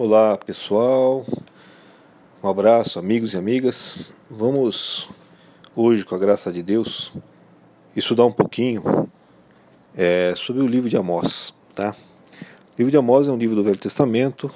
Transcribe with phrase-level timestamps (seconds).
[0.00, 1.26] Olá pessoal,
[2.40, 4.12] um abraço, amigos e amigas.
[4.30, 5.08] Vamos
[5.74, 7.12] hoje, com a graça de Deus,
[7.96, 9.10] estudar um pouquinho
[9.96, 11.52] é, sobre o livro de Amós.
[11.74, 11.96] Tá?
[12.30, 14.48] O livro de Amós é um livro do Velho Testamento,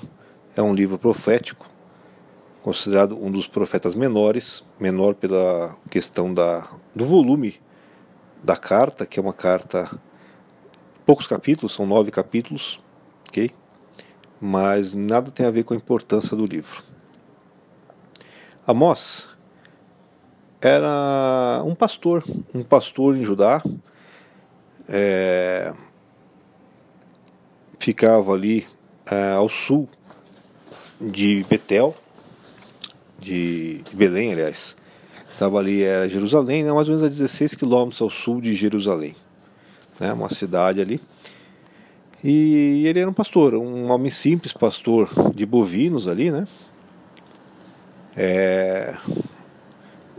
[0.54, 1.66] é um livro profético,
[2.62, 7.60] considerado um dos profetas menores, menor pela questão da, do volume
[8.44, 9.90] da carta, que é uma carta,
[11.04, 12.80] poucos capítulos, são nove capítulos,
[13.26, 13.50] ok?
[14.44, 16.82] Mas nada tem a ver com a importância do livro.
[18.66, 19.30] Amós
[20.60, 23.62] era um pastor, um pastor em Judá,
[24.88, 25.72] é,
[27.78, 28.66] ficava ali
[29.06, 29.88] é, ao sul
[31.00, 31.94] de Betel,
[33.20, 34.74] de, de Belém, aliás.
[35.30, 39.14] Estava ali, era Jerusalém, né, mais ou menos a 16 quilômetros ao sul de Jerusalém,
[40.00, 41.00] né, uma cidade ali.
[42.24, 46.46] E ele era um pastor, um homem simples, pastor de bovinos ali, né?
[48.16, 48.96] É...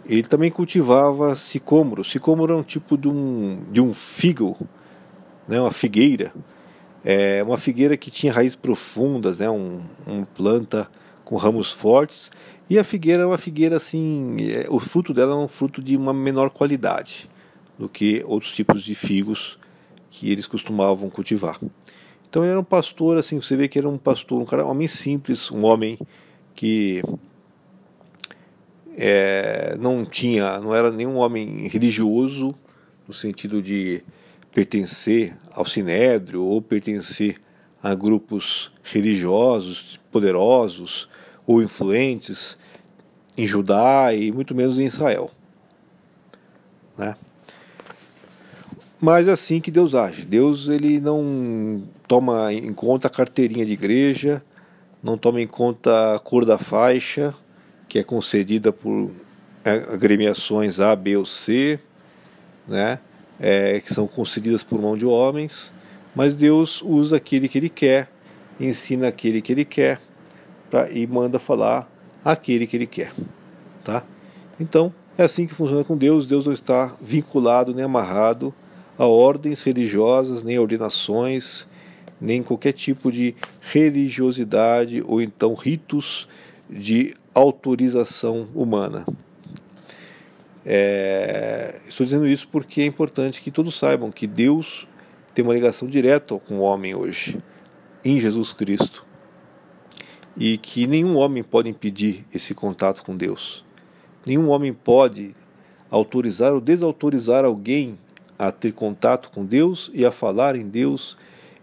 [0.05, 2.03] Ele também cultivava sicômoro.
[2.03, 4.57] Sicômoro é um tipo de um, de um figo,
[5.47, 5.61] né?
[5.61, 6.33] uma figueira.
[7.05, 9.49] É uma figueira que tinha raízes profundas, né?
[9.49, 10.89] Um, uma planta
[11.23, 12.31] com ramos fortes.
[12.69, 15.95] E a figueira é uma figueira assim, é, o fruto dela é um fruto de
[15.95, 17.29] uma menor qualidade
[17.77, 19.57] do que outros tipos de figos
[20.14, 21.59] que eles costumavam cultivar.
[22.30, 24.69] Então ele era um pastor, assim, você vê que era um pastor, um cara, um
[24.69, 25.97] homem simples, um homem
[26.53, 27.02] que
[28.95, 32.53] é, não tinha, não era nenhum homem religioso
[33.08, 34.03] no sentido de
[34.53, 37.38] pertencer ao sinédrio ou pertencer
[37.81, 41.09] a grupos religiosos poderosos
[41.45, 42.59] ou influentes
[43.36, 45.31] em Judá e muito menos em Israel,
[46.95, 47.16] né?
[49.03, 50.23] Mas é assim que Deus age.
[50.23, 54.41] Deus ele não toma em conta a carteirinha de igreja,
[55.03, 57.35] não toma em conta a cor da faixa,
[57.89, 59.11] que é concedida por
[59.65, 61.81] é, agremiações A, B ou C,
[62.66, 62.97] né?
[63.38, 65.73] É, que são concedidas por mão de homens,
[66.16, 68.09] mas Deus usa aquele que Ele quer,
[68.57, 69.99] ensina aquele que Ele quer,
[70.72, 71.91] pra, e manda falar
[72.23, 73.13] aquele que Ele quer,
[73.83, 74.01] tá?
[74.57, 76.25] Então é assim que funciona com Deus.
[76.25, 78.53] Deus não está vinculado nem amarrado
[79.03, 81.68] a ordens religiosas, nem ordenações,
[82.19, 86.28] nem qualquer tipo de religiosidade ou então ritos
[86.69, 89.06] de autorização humana.
[90.66, 94.88] É, estou dizendo isso porque é importante que todos saibam que Deus
[95.34, 97.38] tem uma ligação direta com o homem hoje,
[98.06, 99.06] em Jesus Cristo,
[100.38, 103.66] e que nenhum homem pode impedir esse contato com Deus.
[104.25, 105.35] Nenhum homem pode
[105.91, 108.00] autorizar ou desautorizar alguém
[108.47, 111.17] a ter contato com Deus e a falar em Deus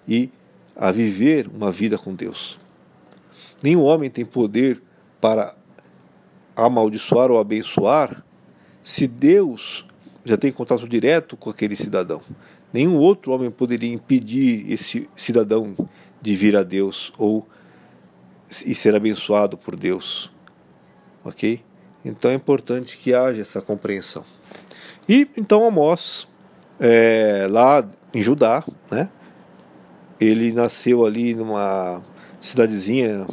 [0.09, 0.31] e
[0.75, 2.59] a viver uma vida com Deus.
[3.63, 4.83] Nenhum homem tem poder
[5.21, 5.55] para
[6.57, 8.25] amaldiçoar ou abençoar
[8.83, 9.87] se Deus
[10.25, 12.23] já tem contato direto com aquele cidadão.
[12.73, 15.77] Nenhum outro homem poderia impedir esse cidadão
[16.23, 17.47] de vir a Deus ou
[18.67, 20.31] e ser abençoado por Deus.
[21.23, 21.63] Ok?
[22.05, 24.25] Então é importante que haja essa compreensão.
[25.09, 26.30] E então Amós
[26.81, 29.09] é, lá em Judá, né?
[30.19, 32.03] Ele nasceu ali numa
[32.41, 33.27] cidadezinha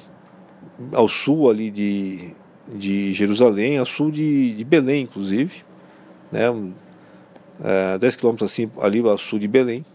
[0.91, 2.31] ao sul ali de,
[2.67, 5.63] de Jerusalém, ao sul de, de Belém, inclusive,
[6.31, 6.43] né?
[7.63, 9.85] É, 10 quilômetros assim ali ao sul de Belém.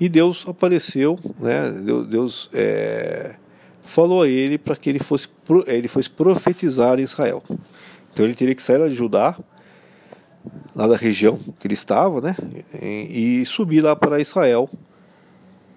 [0.00, 1.70] E Deus apareceu, né?
[1.70, 3.34] Deus, Deus é,
[3.82, 5.28] falou a ele para que ele fosse,
[5.66, 7.42] ele fosse profetizar em Israel.
[8.12, 9.36] Então ele teria que sair lá de Judá
[10.74, 12.36] lá da região que ele estava, né?
[12.80, 14.68] E subir lá para Israel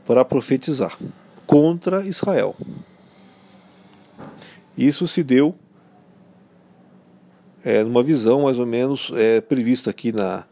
[0.05, 0.97] para profetizar
[1.45, 2.55] contra Israel.
[4.77, 5.55] Isso se deu
[7.63, 10.45] é, numa visão mais ou menos é, prevista aqui na,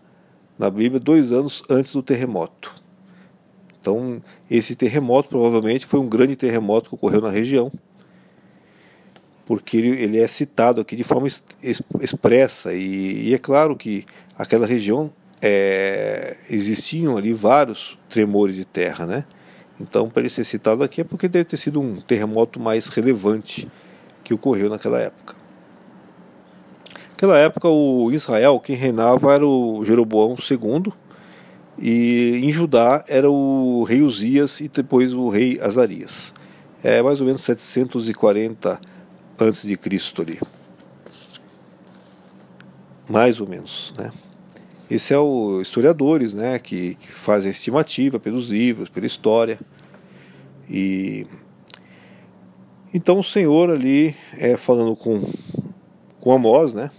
[0.58, 2.74] na Bíblia dois anos antes do terremoto.
[3.80, 7.72] Então, esse terremoto provavelmente foi um grande terremoto que ocorreu na região
[9.46, 11.28] porque ele, ele é citado aqui de forma
[12.02, 14.06] expressa e, e é claro que
[14.38, 15.12] aquela região
[15.42, 19.26] é, existiam ali vários tremores de terra, né?
[19.80, 23.68] Então, para ele ser citado aqui é porque deve ter sido um terremoto mais relevante
[24.24, 25.36] que ocorreu naquela época.
[27.12, 30.94] Naquela época, o Israel, quem reinava era o Jeroboão II,
[31.78, 36.34] e em Judá era o rei Uzias e depois o rei Azarias.
[36.84, 38.80] É mais ou menos 740
[39.40, 40.40] antes de Cristo ali.
[43.10, 44.12] Mais ou menos, né?
[44.90, 49.60] Esse é o historiadores, né, que, que fazem estimativa pelos livros, pela história.
[50.70, 51.26] E
[52.94, 55.24] Então o Senhor ali, é, falando com,
[56.20, 56.92] com Amós, né?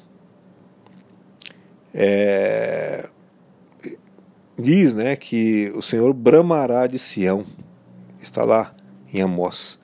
[1.93, 3.09] É,
[4.59, 7.45] diz né, que o Senhor bramará de Sião,
[8.21, 8.75] está lá
[9.13, 9.79] em Amós,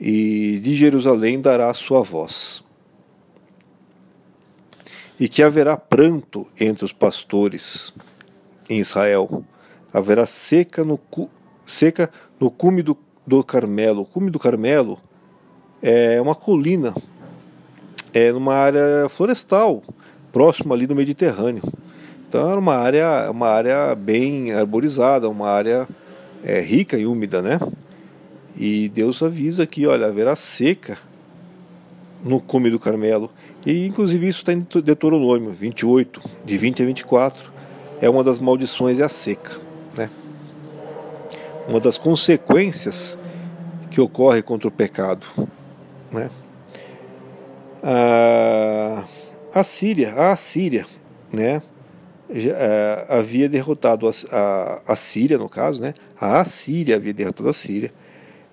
[0.00, 2.64] e de Jerusalém dará a sua voz.
[5.18, 7.92] E que haverá pranto entre os pastores
[8.70, 9.44] em Israel,
[9.92, 10.98] haverá seca no,
[11.66, 14.02] seca no cume do, do Carmelo.
[14.02, 14.98] O cume do Carmelo
[15.82, 16.94] é uma colina,
[18.14, 19.82] é numa área florestal,
[20.32, 21.62] próximo ali do Mediterrâneo.
[22.26, 25.86] Então era uma área, uma área bem arborizada, uma área
[26.42, 27.58] é, rica e úmida, né?
[28.56, 30.98] E Deus avisa que, olha, haverá seca
[32.22, 33.30] no cume do Carmelo.
[33.64, 37.52] E inclusive isso está em Deuteronômio 28, de 20 a 24.
[38.00, 39.52] É uma das maldições é a seca,
[39.96, 40.10] né?
[41.68, 43.18] Uma das consequências
[43.90, 45.26] que ocorre contra o pecado,
[46.10, 46.30] né?
[47.82, 49.04] A,
[49.54, 50.86] a Síria, a Síria,
[51.32, 51.62] né?
[52.32, 55.94] Já, é, havia derrotado a, a, a, Síria, no caso, né?
[56.18, 57.92] A Assíria havia derrotado a Síria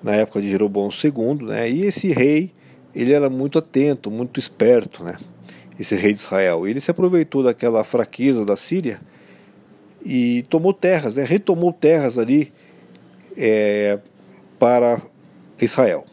[0.02, 1.70] na época de Jeroboão II, né?
[1.70, 2.52] E esse rei,
[2.94, 5.18] ele era muito atento, muito esperto, né?
[5.80, 6.68] Esse rei de Israel.
[6.68, 9.00] Ele se aproveitou daquela fraqueza da Síria
[10.04, 11.24] e tomou terras, né?
[11.24, 12.52] Retomou terras ali
[13.36, 14.00] é,
[14.58, 15.02] para
[15.60, 16.06] Israel.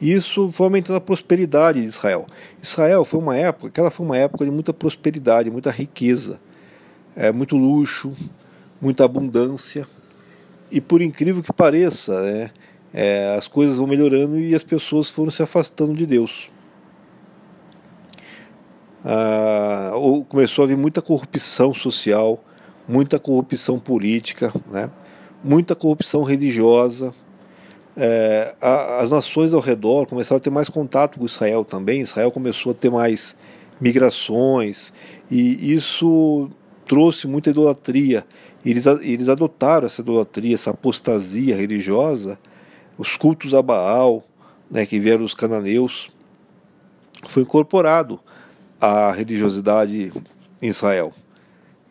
[0.00, 2.26] Isso foi aumentando a prosperidade de Israel.
[2.62, 6.38] Israel foi uma época, aquela foi uma época de muita prosperidade, muita riqueza,
[7.14, 8.12] é, muito luxo,
[8.80, 9.88] muita abundância.
[10.70, 12.50] E por incrível que pareça, né,
[12.92, 16.50] é, as coisas vão melhorando e as pessoas foram se afastando de Deus.
[19.04, 19.92] Ah,
[20.28, 22.42] começou a haver muita corrupção social,
[22.88, 24.90] muita corrupção política, né,
[25.44, 27.14] muita corrupção religiosa
[27.96, 32.02] é, a, as nações ao redor começaram a ter mais contato com Israel também.
[32.02, 33.36] Israel começou a ter mais
[33.80, 34.92] migrações
[35.30, 36.50] e isso
[36.84, 38.24] trouxe muita idolatria.
[38.66, 42.36] Eles, eles adotaram essa idolatria, essa apostasia religiosa,
[42.98, 44.24] os cultos a Baal,
[44.68, 46.10] né, que vieram dos cananeus,
[47.28, 48.18] foi incorporado
[48.80, 50.12] à religiosidade
[50.60, 51.12] em Israel.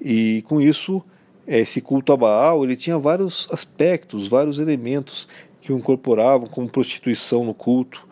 [0.01, 1.01] E com isso,
[1.47, 5.29] esse culto a Baal ele tinha vários aspectos, vários elementos
[5.61, 8.05] que o incorporavam como prostituição no culto,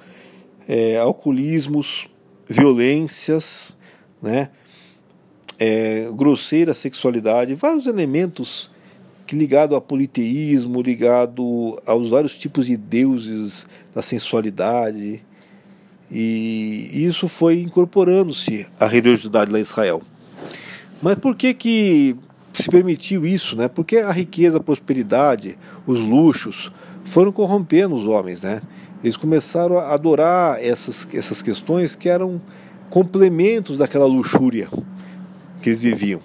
[0.69, 2.07] é, alcoolismos,
[2.48, 3.75] violências,
[4.21, 4.50] né,
[5.59, 8.71] é, grosseira sexualidade, vários elementos
[9.25, 15.21] que ligado ao politeísmo, ligado aos vários tipos de deuses da sensualidade,
[16.11, 20.01] e isso foi incorporando-se à religiosidade lá em Israel.
[21.01, 22.15] Mas por que que
[22.53, 23.67] se permitiu isso, né?
[23.67, 25.57] Porque a riqueza, a prosperidade,
[25.88, 26.71] os luxos,
[27.03, 28.61] foram corrompendo os homens, né?
[29.03, 32.39] Eles começaram a adorar essas, essas questões que eram
[32.89, 34.69] complementos daquela luxúria
[35.63, 36.21] que eles viviam.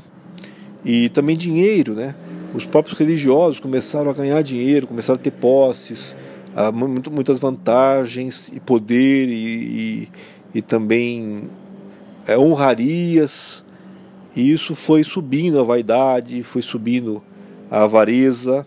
[0.84, 2.14] E também dinheiro, né?
[2.52, 6.16] Os próprios religiosos começaram a ganhar dinheiro, começaram a ter posses,
[6.54, 10.08] a, muitas vantagens e poder e, e,
[10.56, 11.48] e também
[12.26, 13.64] é, honrarias.
[14.34, 17.22] E isso foi subindo a vaidade, foi subindo
[17.70, 18.66] a avareza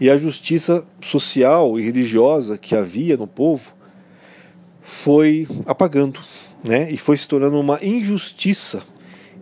[0.00, 3.74] e a justiça social e religiosa que havia no povo
[4.82, 6.20] foi apagando,
[6.66, 6.90] né?
[6.90, 8.82] E foi se tornando uma injustiça,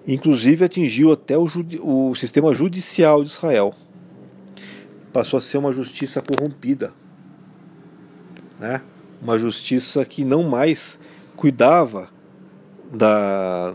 [0.07, 1.49] inclusive atingiu até o,
[1.83, 3.75] o sistema judicial de Israel.
[5.13, 6.93] Passou a ser uma justiça corrompida,
[8.59, 8.83] né?
[9.23, 10.99] Uma justiça que não mais
[11.35, 12.11] cuidava
[12.93, 13.75] da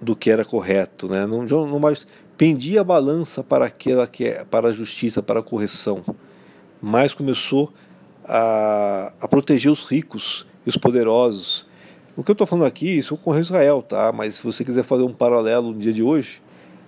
[0.00, 1.26] do que era correto, né?
[1.26, 5.42] Não, não mais pendia a balança para aquela que é para a justiça, para a
[5.42, 6.04] correção,
[6.80, 7.72] mas começou
[8.24, 11.67] a, a proteger os ricos e os poderosos.
[12.18, 14.10] O que eu estou falando aqui, isso ocorreu em Israel, tá?
[14.10, 16.42] Mas se você quiser fazer um paralelo no dia de hoje,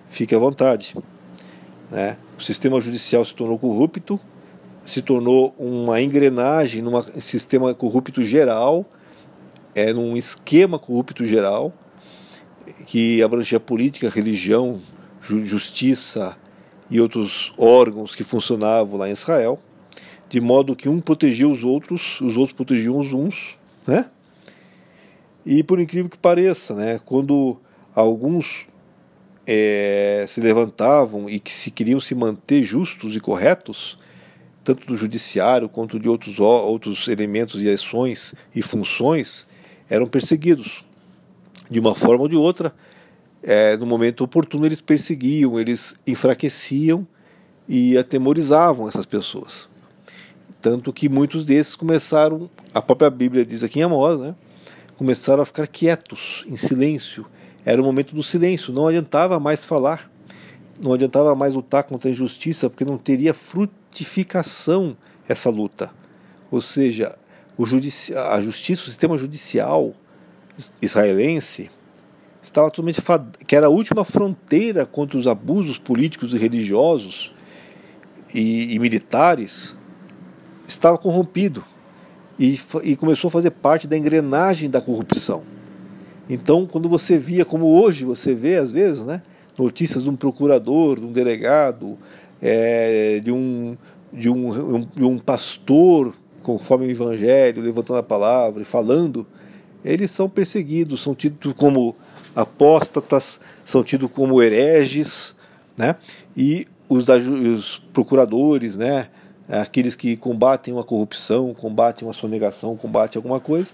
[0.09, 0.93] fique à vontade.
[1.89, 2.17] Né?
[2.37, 4.19] O sistema judicial se tornou corrupto,
[4.83, 8.85] se tornou uma engrenagem num sistema corrupto geral,
[9.73, 11.71] é num esquema corrupto geral
[12.85, 14.81] que abrangia política, religião,
[15.21, 16.35] justiça
[16.89, 19.61] e outros órgãos que funcionavam lá em Israel,
[20.27, 23.55] de modo que um protegia os outros, os outros protegiam os uns,
[23.87, 24.09] né?
[25.45, 27.57] E por incrível que pareça, né, quando
[27.95, 28.67] alguns
[29.45, 33.97] é, se levantavam e que se queriam se manter justos e corretos,
[34.63, 39.47] tanto do judiciário quanto de outros, outros elementos e ações e funções,
[39.89, 40.85] eram perseguidos
[41.69, 42.73] de uma forma ou de outra,
[43.41, 47.07] é, no momento oportuno eles perseguiam, eles enfraqueciam
[47.67, 49.67] e atemorizavam essas pessoas.
[50.61, 54.35] Tanto que muitos desses começaram, a própria Bíblia diz aqui em Amós, né?
[55.01, 57.25] Começaram a ficar quietos, em silêncio.
[57.65, 60.11] Era o momento do silêncio, não adiantava mais falar,
[60.79, 64.95] não adiantava mais lutar contra a injustiça, porque não teria frutificação
[65.27, 65.91] essa luta.
[66.51, 67.17] Ou seja,
[67.57, 69.95] o a justiça, o sistema judicial
[70.79, 71.71] israelense
[72.39, 73.01] estava totalmente
[73.47, 77.33] que era a última fronteira contra os abusos políticos e religiosos
[78.31, 79.75] e, e militares
[80.67, 81.65] estava corrompido
[82.39, 85.43] e, e começou a fazer parte da engrenagem da corrupção.
[86.29, 89.21] Então, quando você via, como hoje você vê às vezes, né,
[89.57, 91.97] notícias de um procurador, de um delegado,
[92.41, 93.77] é, de, um,
[94.11, 99.27] de, um, de um pastor, conforme o Evangelho, levantando a palavra e falando,
[99.83, 101.95] eles são perseguidos, são tidos como
[102.35, 105.35] apóstatas, são tidos como hereges,
[105.77, 105.95] né?
[106.35, 109.07] e os, os procuradores, né?
[109.47, 113.73] Aqueles que combatem uma corrupção, combatem uma sonegação, combatem alguma coisa,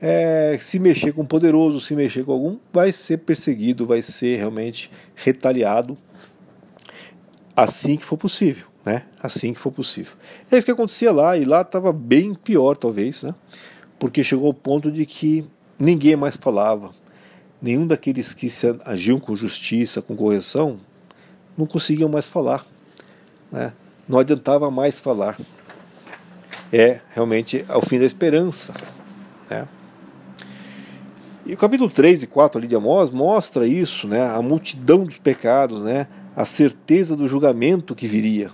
[0.00, 4.36] é, se mexer com o poderoso, se mexer com algum, vai ser perseguido, vai ser
[4.36, 5.96] realmente retaliado
[7.56, 9.04] assim que for possível, né?
[9.22, 10.14] Assim que for possível.
[10.50, 13.34] É isso que acontecia lá, e lá estava bem pior, talvez, né?
[13.98, 15.46] Porque chegou ao ponto de que
[15.78, 16.92] ninguém mais falava.
[17.62, 20.78] Nenhum daqueles que se agiam com justiça, com correção,
[21.56, 22.66] não conseguiam mais falar.
[23.50, 23.72] Né?
[24.08, 25.38] Não adiantava mais falar.
[26.72, 28.74] É realmente o fim da esperança.
[29.48, 29.66] Né?
[31.46, 34.26] E o capítulo 3 e 4 ali de Amós mostra isso, né?
[34.26, 36.06] a multidão dos pecados, né?
[36.34, 38.50] a certeza do julgamento que viria.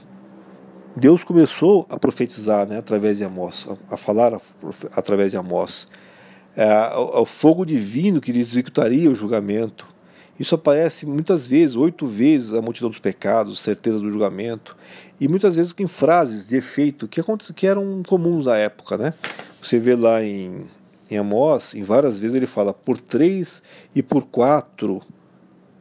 [0.97, 2.79] Deus começou a profetizar né?
[2.79, 4.41] através de Amós, a, falar
[4.95, 5.89] através de Amós.
[6.57, 6.67] É,
[6.97, 9.87] o, o fogo divino que executaria o julgamento.
[10.41, 14.75] Isso aparece muitas vezes, oito vezes, a multidão dos pecados, certeza do julgamento,
[15.21, 17.21] e muitas vezes em frases de efeito que,
[17.55, 18.97] que eram comuns à época.
[18.97, 19.13] Né?
[19.61, 20.63] Você vê lá em,
[21.11, 23.63] em Amós, em várias vezes ele fala por três
[23.95, 25.03] e por quatro,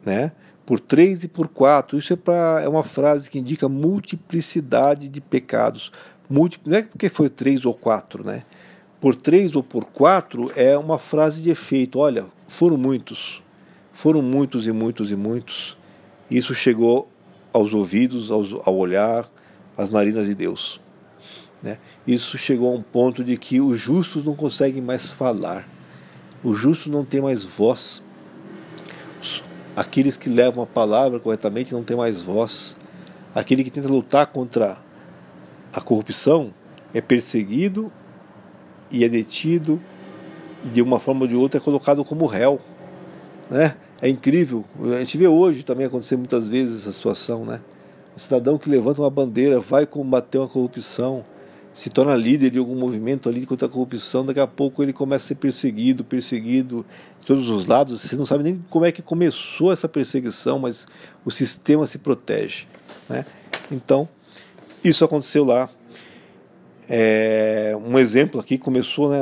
[0.04, 0.32] né?
[0.66, 1.96] por três e por quatro.
[1.96, 5.90] Isso é, pra, é uma frase que indica multiplicidade de pecados.
[6.28, 8.44] Múltipli, não é porque foi três ou quatro, né?
[9.00, 11.98] Por três ou por quatro é uma frase de efeito.
[11.98, 13.42] Olha, foram muitos
[13.92, 15.76] foram muitos e muitos e muitos.
[16.30, 17.08] Isso chegou
[17.52, 19.28] aos ouvidos, aos, ao olhar,
[19.76, 20.80] às narinas de Deus.
[21.62, 21.78] Né?
[22.06, 25.68] Isso chegou a um ponto de que os justos não conseguem mais falar,
[26.42, 28.02] os justos não têm mais voz,
[29.76, 32.76] aqueles que levam a palavra corretamente não têm mais voz,
[33.34, 34.78] aquele que tenta lutar contra
[35.72, 36.52] a corrupção
[36.92, 37.92] é perseguido
[38.90, 39.80] e é detido
[40.64, 42.60] e de uma forma ou de outra é colocado como réu,
[43.50, 43.76] né?
[44.00, 44.64] É incrível.
[44.94, 47.60] A gente vê hoje também acontecer muitas vezes essa situação, né?
[48.16, 51.24] O cidadão que levanta uma bandeira, vai combater uma corrupção,
[51.72, 55.26] se torna líder de algum movimento ali contra a corrupção, daqui a pouco ele começa
[55.26, 56.84] a ser perseguido, perseguido
[57.18, 58.00] de todos os lados.
[58.00, 60.86] Você não sabe nem como é que começou essa perseguição, mas
[61.24, 62.66] o sistema se protege,
[63.08, 63.24] né?
[63.70, 64.08] Então,
[64.82, 65.68] isso aconteceu lá.
[66.88, 69.20] É, um exemplo aqui começou né,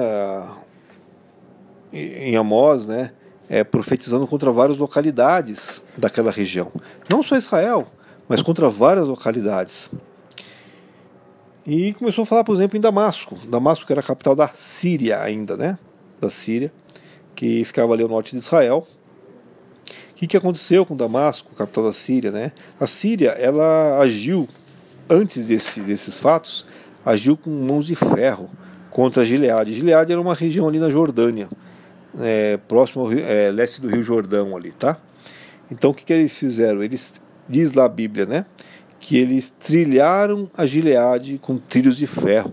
[1.92, 3.12] em Amós, né?
[3.48, 6.70] É, profetizando contra várias localidades daquela região.
[7.08, 7.88] Não só Israel,
[8.28, 9.90] mas contra várias localidades.
[11.66, 13.38] E começou a falar, por exemplo, em Damasco.
[13.48, 15.78] Damasco que era a capital da Síria ainda, né?
[16.20, 16.72] Da Síria,
[17.34, 18.86] que ficava ali ao norte de Israel.
[20.10, 22.52] O que, que aconteceu com Damasco, capital da Síria, né?
[22.80, 24.48] A Síria, ela agiu,
[25.08, 26.66] antes desse, desses fatos,
[27.04, 28.50] agiu com mãos de ferro
[28.90, 29.74] contra Gileade.
[29.74, 31.48] Gileade era uma região ali na Jordânia,
[32.20, 34.98] é, próximo ao é, leste do Rio Jordão ali, tá?
[35.70, 36.82] Então o que, que eles fizeram?
[36.82, 38.46] Eles diz lá a Bíblia, né?
[39.00, 42.52] Que eles trilharam a Gileade com trilhos de ferro,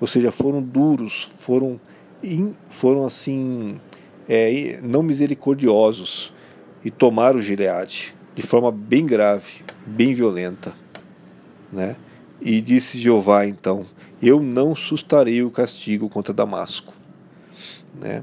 [0.00, 1.80] ou seja, foram duros, foram
[2.70, 3.78] foram assim
[4.28, 6.32] é, não misericordiosos
[6.84, 10.74] e tomaram Gileade de forma bem grave, bem violenta,
[11.72, 11.96] né?
[12.40, 13.86] E disse Jeová então:
[14.22, 16.92] Eu não sustarei o castigo contra Damasco,
[17.98, 18.22] né?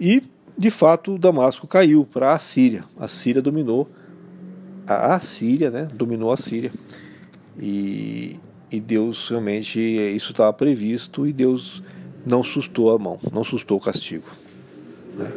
[0.00, 0.22] E,
[0.56, 2.84] de fato, Damasco caiu para a Síria.
[2.98, 3.88] A Síria dominou
[4.86, 5.88] a Síria, né?
[5.92, 6.72] Dominou a Síria.
[7.58, 8.38] E,
[8.70, 11.82] e Deus realmente, isso estava previsto e Deus
[12.24, 14.24] não sustou a mão, não sustou o castigo.
[15.16, 15.30] Né?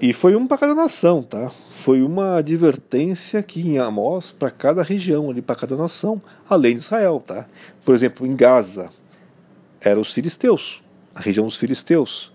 [0.00, 1.50] E foi um para cada nação, tá?
[1.70, 6.80] Foi uma advertência aqui em Amós para cada região, ali para cada nação, além de
[6.80, 7.46] Israel, tá?
[7.84, 8.90] Por exemplo, em Gaza
[9.80, 10.82] eram os filisteus,
[11.14, 12.32] a região dos filisteus.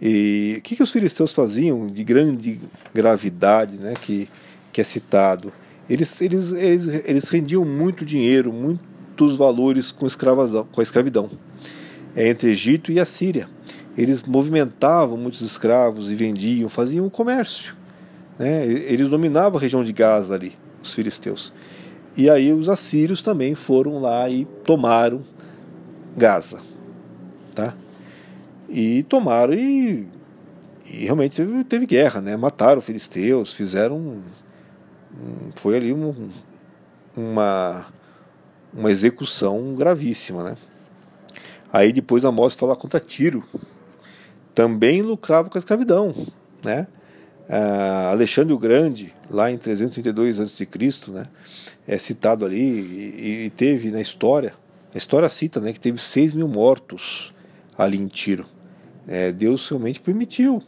[0.00, 2.60] E o que, que os filisteus faziam de grande
[2.94, 4.28] gravidade, né, que,
[4.72, 5.52] que é citado?
[5.88, 8.90] Eles, eles, eles, eles rendiam muito dinheiro, muito
[9.20, 10.06] muitos valores com,
[10.72, 11.30] com a escravidão
[12.16, 13.48] é, entre Egito e a Síria.
[13.96, 17.76] Eles movimentavam muitos escravos e vendiam, faziam um comércio.
[18.38, 18.66] Né?
[18.66, 21.52] Eles dominavam a região de Gaza ali, os filisteus.
[22.16, 25.22] E aí os assírios também foram lá e tomaram
[26.16, 26.62] Gaza.
[27.54, 27.74] Tá?
[28.70, 30.06] E tomaram e,
[30.86, 32.36] e realmente teve, teve, guerra, né?
[32.36, 34.22] Mataram filisteus, fizeram.
[35.56, 36.30] Foi ali um,
[37.16, 37.86] uma,
[38.72, 40.56] uma execução gravíssima, né?
[41.72, 43.44] Aí depois Amós fala contra Tiro.
[44.54, 46.14] Também lucrava com a escravidão,
[46.62, 46.86] né?
[47.48, 50.68] Ah, Alexandre o Grande, lá em 332 a.C.,
[51.08, 51.26] né?
[51.88, 54.54] É citado ali e, e, teve na história,
[54.94, 55.72] a história cita, né?
[55.72, 57.34] Que teve 6 mil mortos
[57.76, 58.46] ali em Tiro.
[59.10, 60.62] É, Deus realmente permitiu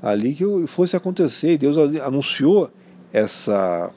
[0.00, 1.58] ali que fosse acontecer.
[1.58, 2.70] Deus anunciou
[3.12, 3.92] essa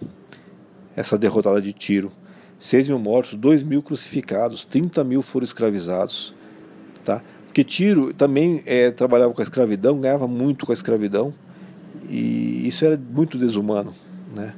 [0.96, 2.12] essa derrotada de Tiro.
[2.58, 6.34] 6 mil mortos, 2 mil crucificados, 30 mil foram escravizados.
[7.04, 7.22] Tá?
[7.46, 11.34] Porque Tiro também é, trabalhava com a escravidão, ganhava muito com a escravidão,
[12.10, 13.94] e isso era muito desumano.
[14.34, 14.54] Né?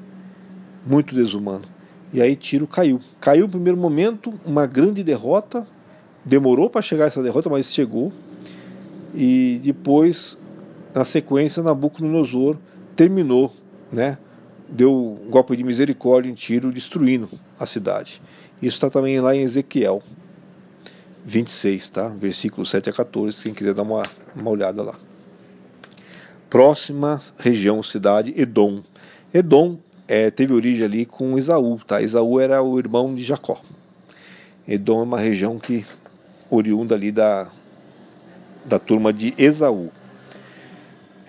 [0.85, 1.65] Muito desumano.
[2.13, 3.01] E aí Tiro caiu.
[3.19, 5.67] Caiu no primeiro momento, uma grande derrota,
[6.23, 8.13] demorou para chegar essa derrota, mas chegou.
[9.13, 10.37] E depois,
[10.93, 12.57] na sequência, Nabucodonosor
[12.95, 13.53] terminou,
[13.91, 14.17] né?
[14.67, 18.21] deu um golpe de misericórdia em Tiro, destruindo a cidade.
[18.61, 20.01] Isso está também lá em Ezequiel
[21.25, 22.07] 26, tá?
[22.09, 24.03] Versículo 7 a 14, quem quiser dar uma,
[24.35, 24.97] uma olhada lá.
[26.49, 28.81] Próxima região, cidade, Edom.
[29.33, 32.01] Edom é, teve origem ali com Esaú, tá?
[32.01, 33.61] Esaú era o irmão de Jacó.
[34.67, 35.85] Edom é uma região que
[36.49, 37.51] oriunda ali da,
[38.67, 39.89] da turma de Esaú.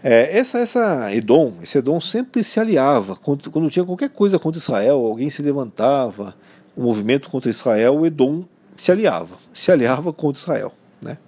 [0.03, 3.17] É, essa, essa Edom, esse Edom sempre se aliava.
[3.17, 6.35] Quando, quando tinha qualquer coisa contra Israel, alguém se levantava,
[6.77, 8.45] um movimento contra Israel, o Edom
[8.77, 9.37] se aliava.
[9.53, 10.73] Se aliava contra Israel.
[11.01, 11.19] Né?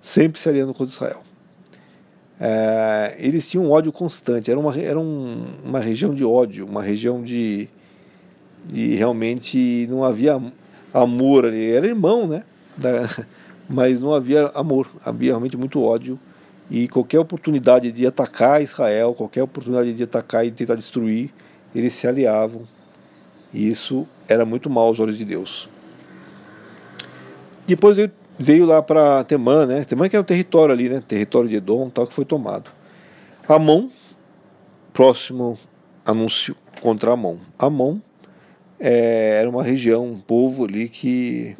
[0.00, 1.22] Sempre se aliando contra Israel.
[2.40, 6.82] É, eles tinham um ódio constante, era, uma, era um, uma região de ódio, uma
[6.82, 7.68] região de,
[8.64, 10.40] de realmente não havia
[10.92, 11.70] amor ali.
[11.70, 12.42] Era irmão, né?
[12.76, 13.08] Da,
[13.72, 16.18] mas não havia amor, havia realmente muito ódio
[16.70, 21.32] e qualquer oportunidade de atacar Israel, qualquer oportunidade de atacar e tentar destruir,
[21.74, 22.62] eles se aliavam.
[23.52, 25.68] E isso era muito mal aos olhos de Deus.
[27.66, 29.84] Depois ele veio lá para Temã, né?
[29.84, 31.02] Temã que é o território ali, né?
[31.06, 32.70] Território de Edom, tal que foi tomado.
[33.48, 33.88] Amon,
[34.92, 35.58] próximo
[36.04, 37.36] anúncio contra Amon.
[37.58, 37.98] Amon
[38.80, 41.56] é, era uma região, um povo ali que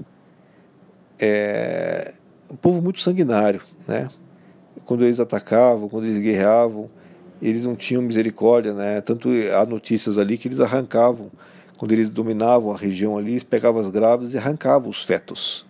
[1.24, 2.14] é
[2.50, 4.08] um povo muito sanguinário, né?
[4.84, 6.90] quando eles atacavam, quando eles guerreavam,
[7.40, 9.00] eles não tinham misericórdia, né?
[9.00, 11.30] Tanto há notícias ali que eles arrancavam,
[11.76, 15.66] quando eles dominavam a região ali, eles pegavam as grávidas e arrancavam os fetos,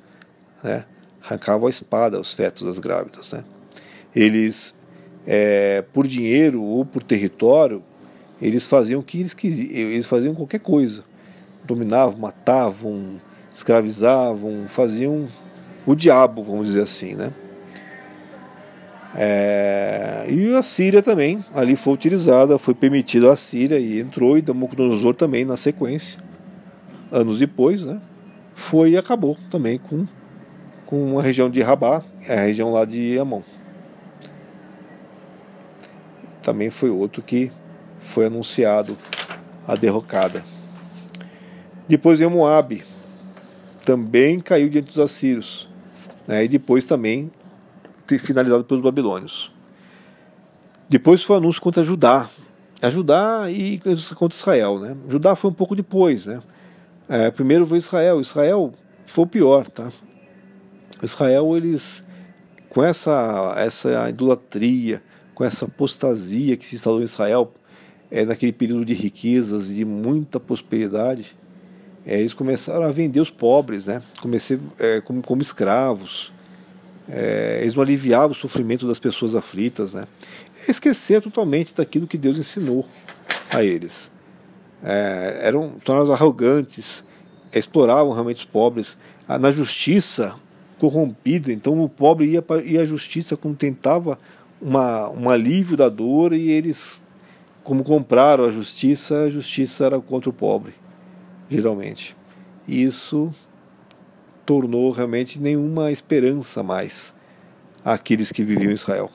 [0.62, 0.84] né?
[1.22, 3.44] Arrancavam a espada os fetos das grávidas, né?
[4.14, 4.74] Eles,
[5.26, 7.82] é, por dinheiro ou por território,
[8.40, 11.04] eles faziam o que eles quisiam, eles faziam qualquer coisa,
[11.64, 13.20] dominavam, matavam,
[13.52, 15.28] escravizavam, faziam
[15.86, 17.32] o diabo, vamos dizer assim, né?
[19.14, 24.42] É, e a Síria também, ali foi utilizada, foi permitido a Síria e entrou, e
[24.42, 26.18] Nabucodonosor também na sequência,
[27.10, 28.00] anos depois, né,
[28.54, 30.06] foi e acabou também com,
[30.86, 33.42] com a região de Rabá, a região lá de Amon.
[36.42, 37.52] Também foi outro que
[37.98, 38.96] foi anunciado
[39.66, 40.42] a derrocada.
[41.86, 42.82] Depois veio Moab,
[43.84, 45.68] também caiu diante dos assírios.
[46.26, 47.30] Né, e depois também
[48.18, 49.50] finalizado pelos babilônios.
[50.88, 52.28] Depois foi o anúncio contra Judá.
[52.80, 53.80] A Judá e
[54.14, 54.78] contra Israel.
[54.78, 54.96] Né?
[55.08, 56.26] Judá foi um pouco depois.
[56.26, 56.42] Né?
[57.08, 58.20] É, primeiro foi Israel.
[58.20, 58.74] Israel
[59.06, 59.66] foi o pior.
[59.68, 59.90] Tá?
[61.02, 62.04] Israel, eles,
[62.68, 65.02] com essa, essa idolatria,
[65.34, 67.52] com essa apostasia que se instalou em Israel,
[68.10, 71.34] é, naquele período de riquezas e de muita prosperidade,
[72.06, 74.02] é, eles começaram a vender os pobres, né?
[74.20, 76.32] Comecei, é, como, como escravos
[77.08, 80.06] é, eles não aliviavam o sofrimento das pessoas aflitas, né?
[80.68, 82.86] Esquecer totalmente daquilo que Deus ensinou
[83.50, 84.10] a eles.
[84.82, 87.04] É, eram tornados arrogantes,
[87.52, 88.96] exploravam realmente os pobres.
[89.28, 90.36] Ah, na justiça
[90.78, 94.18] corrompida, então o pobre ia, ia à justiça quando tentava
[94.60, 97.00] uma, um alívio da dor e eles,
[97.62, 100.74] como compraram a justiça, a justiça era contra o pobre,
[101.52, 102.16] geralmente.
[102.66, 103.32] E isso
[104.44, 107.14] tornou realmente nenhuma esperança mais
[107.84, 109.10] àqueles que viviam em Israel.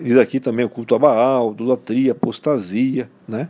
[0.00, 3.48] Diz aqui também o culto a Baal, idolatria, apostasia, né?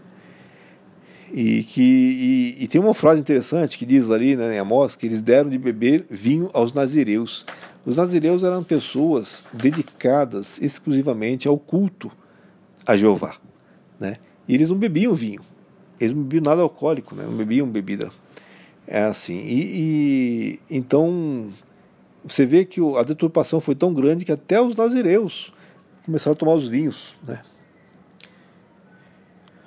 [1.33, 5.07] E, que, e, e, tem uma frase interessante que diz ali né, em Amós que
[5.07, 7.45] eles deram de beber vinho aos nazireus.
[7.85, 12.13] Os nazireus eram pessoas dedicadas exclusivamente ao culto
[12.87, 13.37] a Jeová.
[13.99, 14.17] Né?
[14.47, 15.41] E eles não bebiam vinho,
[16.01, 17.25] eles não bebiam nada alcoólico, né?
[17.25, 18.11] não bebiam bebida.
[18.87, 19.39] É assim.
[19.39, 21.51] E, e então
[22.25, 25.53] você vê que a deturpação foi tão grande que até os nazireus
[26.05, 27.17] começaram a tomar os vinhos.
[27.27, 27.41] Né?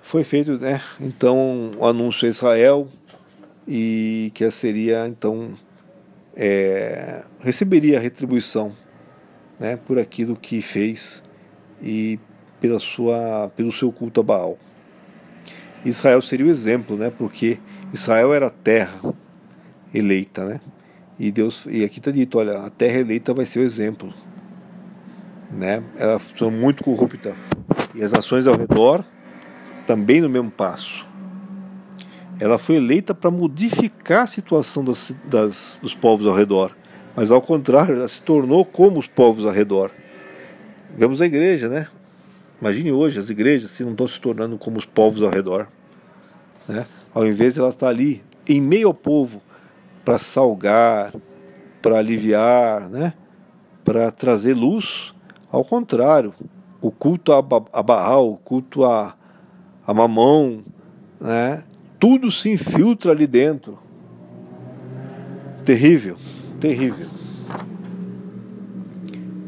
[0.01, 2.87] Foi feito, né, então, o anúncio a Israel
[3.67, 5.53] e que seria, então,
[6.35, 8.73] é, receberia a retribuição
[9.59, 11.21] né, por aquilo que fez
[11.81, 12.19] e
[12.59, 14.57] pela sua, pelo seu culto a Baal.
[15.85, 17.59] Israel seria o exemplo, né, porque
[17.93, 18.99] Israel era a terra
[19.93, 20.61] eleita, né?
[21.17, 24.13] E Deus e aqui está dito, olha, a terra eleita vai ser o exemplo,
[25.51, 25.83] né?
[25.97, 27.35] Ela foi muito corrupta
[27.95, 29.03] e as nações ao redor
[29.85, 31.07] também no mesmo passo.
[32.39, 36.75] Ela foi eleita para modificar a situação das, das, dos povos ao redor,
[37.15, 39.91] mas ao contrário, ela se tornou como os povos ao redor.
[40.95, 41.87] Vemos a igreja, né?
[42.61, 45.67] Imagine hoje as igrejas se não estão se tornando como os povos ao redor.
[46.67, 46.85] Né?
[47.13, 49.41] Ao invés de ela estar ali, em meio ao povo,
[50.03, 51.13] para salgar,
[51.81, 53.13] para aliviar, né?
[53.83, 55.13] para trazer luz,
[55.51, 56.33] ao contrário,
[56.81, 57.39] o culto a,
[57.73, 59.15] a Baal, o culto a,
[59.85, 60.63] a mamão,
[61.19, 61.63] né?
[61.99, 63.79] tudo se infiltra ali dentro.
[65.63, 66.17] Terrível,
[66.59, 67.18] terrível.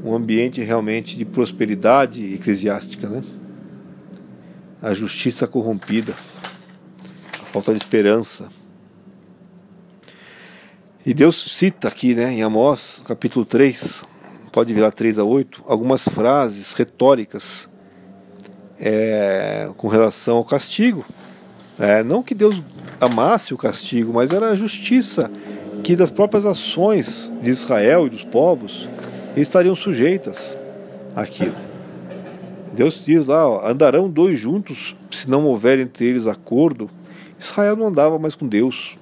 [0.03, 3.21] Um ambiente realmente de prosperidade eclesiástica, né?
[4.81, 6.15] A justiça corrompida,
[7.33, 8.49] a falta de esperança.
[11.05, 14.03] E Deus cita aqui, né, em Amós, capítulo 3,
[14.51, 17.69] pode virar 3 a 8, algumas frases retóricas
[18.79, 21.05] é, com relação ao castigo.
[21.79, 22.61] É, não que Deus
[22.99, 25.31] amasse o castigo, mas era a justiça
[25.83, 28.87] que das próprias ações de Israel e dos povos
[29.35, 30.57] estariam sujeitas
[31.15, 31.55] àquilo.
[32.73, 36.89] Deus diz lá: ó, andarão dois juntos se não houver entre eles acordo.
[37.39, 38.97] Israel não andava mais com Deus.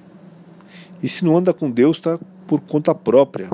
[1.02, 3.50] E se não anda com Deus, está por conta própria.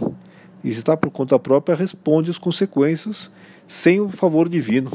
[0.65, 3.31] E se está por conta própria, responde as consequências
[3.67, 4.91] sem o favor divino.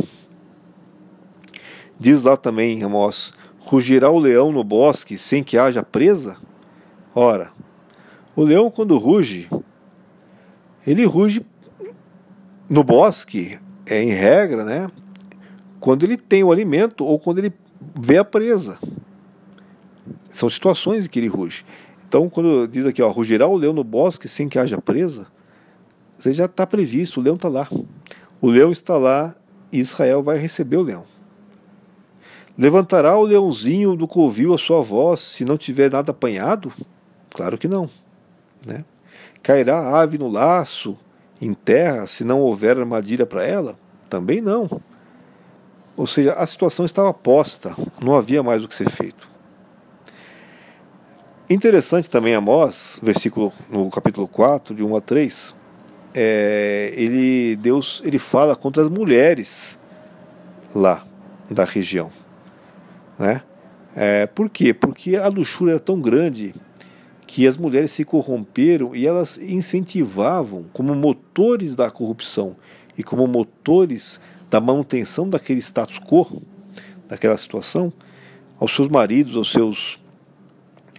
[1.99, 6.37] Diz lá também Amós: Rugirá o leão no bosque sem que haja presa?
[7.13, 7.51] Ora,
[8.35, 9.49] o leão, quando ruge,
[10.87, 11.45] ele ruge
[12.71, 14.89] no bosque, é em regra, né?
[15.77, 17.51] Quando ele tem o alimento ou quando ele
[17.99, 18.79] vê a presa.
[20.29, 21.65] São situações em que ele ruge.
[22.07, 25.27] Então, quando diz aqui, ó, rugirá o leão no bosque sem que haja presa,
[26.17, 27.67] você já está previsto, o leão está lá.
[28.39, 29.35] O leão está lá
[29.69, 31.03] e Israel vai receber o leão.
[32.57, 36.71] Levantará o leãozinho do covil a sua voz se não tiver nada apanhado?
[37.31, 37.89] Claro que não.
[38.65, 38.85] Né?
[39.43, 40.97] Cairá a ave no laço
[41.41, 43.77] em terra se não houver armadilha para ela?
[44.09, 44.69] Também não.
[45.97, 49.29] Ou seja, a situação estava posta, não havia mais o que ser feito.
[51.49, 55.55] Interessante também Amós, versículo no capítulo 4, de 1 a 3,
[56.13, 59.77] é, ele, Deus ele fala contra as mulheres
[60.73, 61.05] lá
[61.49, 62.09] da região.
[63.19, 63.41] Né?
[63.95, 64.73] É, por quê?
[64.73, 66.55] Porque a luxúria era tão grande
[67.33, 72.57] que as mulheres se corromperam e elas incentivavam como motores da corrupção
[72.97, 76.41] e como motores da manutenção daquele status quo,
[77.07, 77.93] daquela situação,
[78.59, 79.97] aos seus maridos, aos seus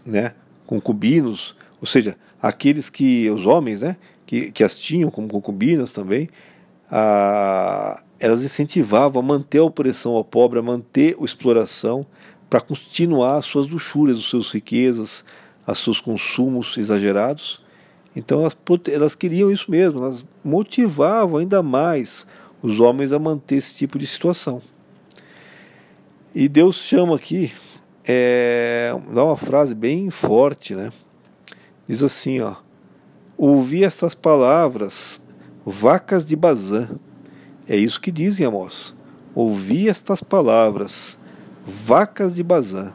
[0.06, 0.32] né,
[0.66, 6.30] concubinos, ou seja, aqueles que, os homens, né, que, que as tinham como concubinas também,
[6.90, 12.06] a, elas incentivavam a manter a opressão ao pobre, a manter a exploração,
[12.48, 15.22] para continuar as suas luxúrias, as suas riquezas,
[15.66, 17.62] os seus consumos exagerados.
[18.14, 18.56] Então elas,
[18.90, 22.26] elas queriam isso mesmo, elas motivavam ainda mais
[22.62, 24.60] os homens a manter esse tipo de situação.
[26.34, 27.52] E Deus chama aqui,
[28.04, 30.90] é, dá uma frase bem forte, né?
[31.86, 32.56] Diz assim, ó:
[33.36, 35.22] Ouvi estas palavras,
[35.64, 36.88] vacas de Bazã.
[37.68, 38.94] É isso que dizem Amós.
[39.34, 41.18] Ouvi estas palavras,
[41.66, 42.92] vacas de Bazã.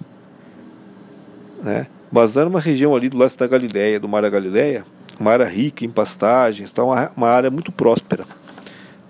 [1.63, 1.87] Né?
[2.11, 4.85] Bazã era uma região ali do leste da Galileia, do Mar da Galileia,
[5.19, 6.83] uma área rica em pastagens, tá?
[6.83, 8.25] uma, uma área muito próspera.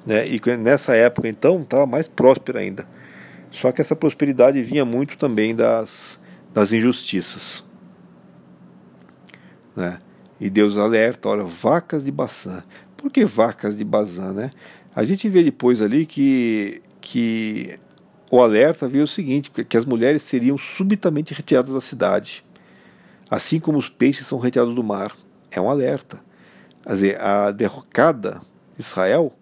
[0.05, 0.27] Né?
[0.27, 2.88] E nessa época, então, estava mais próspera ainda.
[3.51, 6.19] Só que essa prosperidade vinha muito também das,
[6.53, 7.65] das injustiças.
[9.75, 9.99] Né?
[10.39, 12.63] E Deus alerta, olha, vacas de Bazã.
[12.95, 14.51] Por que vacas de Bazã, né?
[14.95, 17.79] A gente vê depois ali que, que
[18.31, 22.43] o alerta veio o seguinte: que as mulheres seriam subitamente retiradas da cidade,
[23.29, 25.15] assim como os peixes são retirados do mar.
[25.51, 26.19] É um alerta.
[26.83, 28.41] Quer dizer, a derrocada
[28.75, 29.33] de Israel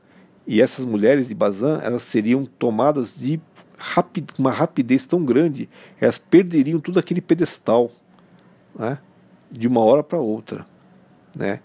[0.48, 3.42] e essas mulheres de Bazã, elas seriam tomadas de
[3.78, 5.70] rapid, uma rapidez tão grande,
[6.00, 7.92] elas perderiam todo aquele pedestal,
[8.78, 9.00] né,
[9.52, 10.66] de uma hora para outra,
[11.36, 11.60] né?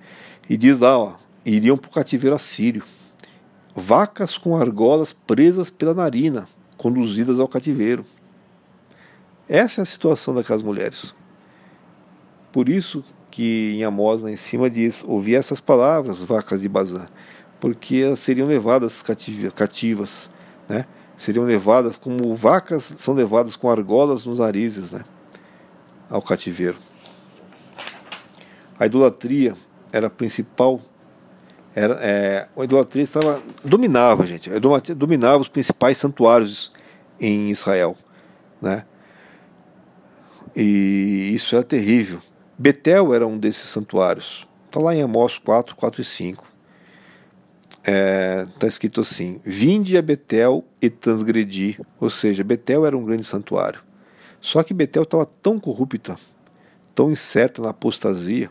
[0.49, 2.83] E diz lá, ó, iriam para o cativeiro assírio.
[3.75, 8.05] Vacas com argolas presas pela narina, conduzidas ao cativeiro.
[9.49, 11.15] Essa é a situação daquelas mulheres.
[12.53, 17.07] Por isso que em Amós lá em cima diz: ouvi essas palavras, vacas de Bazã,
[17.61, 19.03] porque elas seriam levadas
[19.55, 20.31] cativas,
[20.69, 20.87] né?
[21.17, 25.05] seriam levadas como vacas são levadas com argolas nos narizes né?
[26.09, 26.79] ao cativeiro.
[28.79, 29.55] A idolatria
[29.93, 30.81] era a principal.
[31.75, 34.51] Era, é, a idolatria estava, dominava, gente.
[34.97, 36.73] Dominava os principais santuários
[37.21, 37.97] em Israel.
[38.61, 38.85] Né?
[40.57, 42.21] E isso era terrível.
[42.61, 44.47] Betel era um desses santuários.
[44.67, 46.47] Está lá em Amós 4, 4 e 5.
[47.79, 51.81] Está é, tá escrito assim: Vinde a Betel e transgredi.
[51.99, 53.83] Ou seja, Betel era um grande santuário.
[54.43, 56.17] Só que Betel estava tão corrupta,
[56.95, 58.51] tão incerta na apostasia,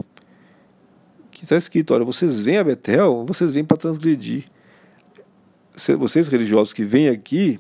[1.29, 4.45] que está escrito: olha, vocês vêm a Betel, vocês vêm para transgredir.
[5.99, 7.59] Vocês religiosos que vêm aqui,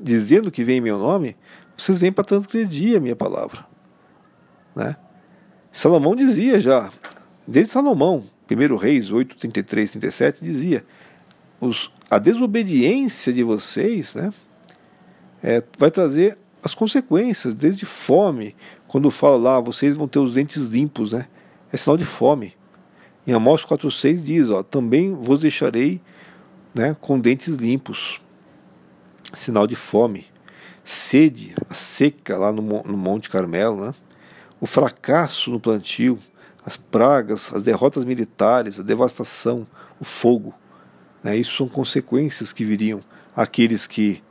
[0.00, 1.36] dizendo que vem em meu nome,
[1.76, 3.66] vocês vêm para transgredir a minha palavra.
[4.74, 4.96] Né?
[5.78, 6.90] Salomão dizia já,
[7.46, 10.84] desde Salomão, 1 Reis 8, 33, 37, dizia:
[11.60, 14.34] os, a desobediência de vocês né,
[15.40, 18.56] é, vai trazer as consequências, desde fome,
[18.88, 21.28] quando fala lá, vocês vão ter os dentes limpos, né,
[21.72, 22.56] é sinal de fome.
[23.24, 26.00] Em Amós 4,6 diz: ó, também vos deixarei
[26.74, 28.20] né, com dentes limpos,
[29.32, 30.26] sinal de fome.
[30.82, 33.94] Sede, a seca lá no, no Monte Carmelo, né?
[34.60, 36.18] O fracasso no plantio,
[36.64, 39.66] as pragas, as derrotas militares, a devastação,
[40.00, 40.54] o fogo.
[41.22, 41.36] Né?
[41.36, 43.00] Isso são consequências que viriam
[43.34, 44.22] àqueles que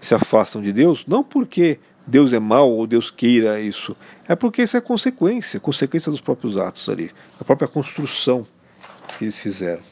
[0.00, 3.96] se afastam de Deus, não porque Deus é mau ou Deus queira isso,
[4.28, 8.46] é porque isso é consequência, consequência dos próprios atos ali, da própria construção
[9.18, 9.82] que eles fizeram.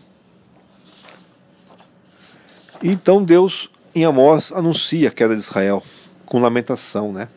[2.83, 5.83] Então Deus, em Amós, anuncia a queda de Israel
[6.25, 7.29] com lamentação, né?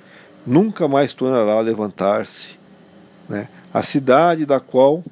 [0.47, 2.57] Nunca mais tornará a levantar-se.
[3.27, 3.49] Né?
[3.73, 5.03] A cidade da qual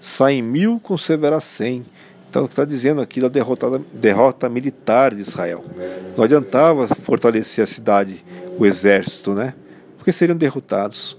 [0.00, 1.84] saem mil conservará cem.
[2.30, 5.64] Então está dizendo aqui da derrota, derrota militar de Israel.
[6.16, 8.24] Não adiantava fortalecer a cidade,
[8.58, 9.54] o exército, né?
[9.98, 11.16] porque seriam derrotados.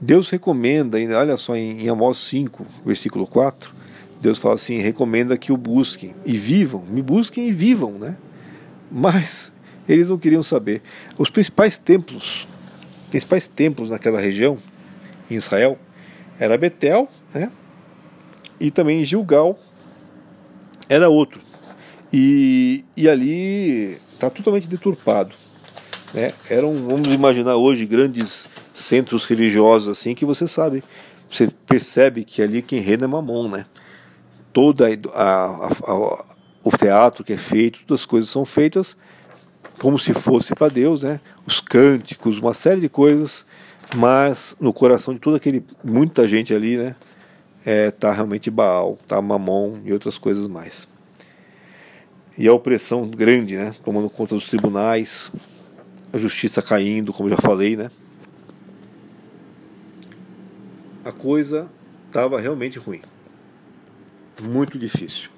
[0.00, 3.74] Deus recomenda, olha só em Amós 5, versículo 4,
[4.20, 8.16] Deus fala assim: recomenda que o busquem e vivam, me busquem e vivam, né?
[8.90, 9.52] Mas
[9.92, 10.82] eles não queriam saber.
[11.18, 12.46] Os principais templos,
[13.10, 14.58] principais templos naquela região,
[15.30, 15.78] em Israel,
[16.38, 17.50] era Betel, né?
[18.58, 19.58] E também Gilgal
[20.88, 21.40] era outro.
[22.12, 25.34] E, e ali está totalmente deturpado.
[26.12, 26.30] Né?
[26.48, 30.82] Eram, vamos imaginar hoje, grandes centros religiosos assim que você sabe,
[31.30, 33.66] você percebe que ali quem reina é Mamon, né?
[34.52, 36.24] Toda a, a, a,
[36.64, 38.96] o teatro que é feito, todas as coisas são feitas
[39.80, 41.20] como se fosse para Deus, né?
[41.46, 43.46] Os cânticos, uma série de coisas,
[43.96, 46.94] mas no coração de toda aquele muita gente ali, né?
[47.64, 50.86] É, tá realmente Baal, tá Mamon e outras coisas mais.
[52.36, 53.74] E a opressão grande, né?
[53.82, 55.32] Tomando conta dos tribunais,
[56.12, 57.90] a justiça caindo, como já falei, né?
[61.02, 61.70] A coisa
[62.06, 63.00] estava realmente ruim,
[64.42, 65.30] muito difícil,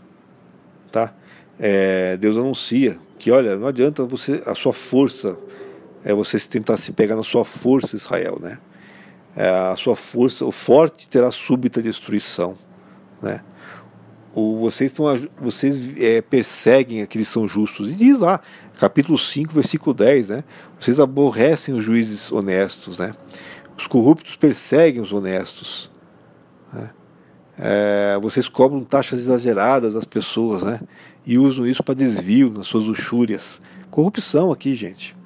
[0.90, 1.14] tá?
[1.60, 5.38] É, Deus anuncia que olha, não adianta você a sua força
[6.04, 8.58] é você tentar se pegar na sua força, Israel, né?
[9.36, 12.58] É, a sua força, o forte terá súbita destruição,
[13.22, 13.40] né?
[14.34, 15.06] O, vocês estão,
[15.40, 18.40] vocês é, perseguem aqueles que são justos e diz lá,
[18.80, 20.44] capítulo 5, versículo 10, né?
[20.80, 23.14] Vocês aborrecem os juízes honestos, né?
[23.78, 25.92] Os corruptos perseguem os honestos.
[26.72, 26.90] Né?
[27.56, 30.80] É, vocês cobram taxas exageradas das pessoas, né?
[31.24, 33.62] E usam isso para desvio nas suas luxúrias.
[33.90, 35.16] Corrupção aqui, gente.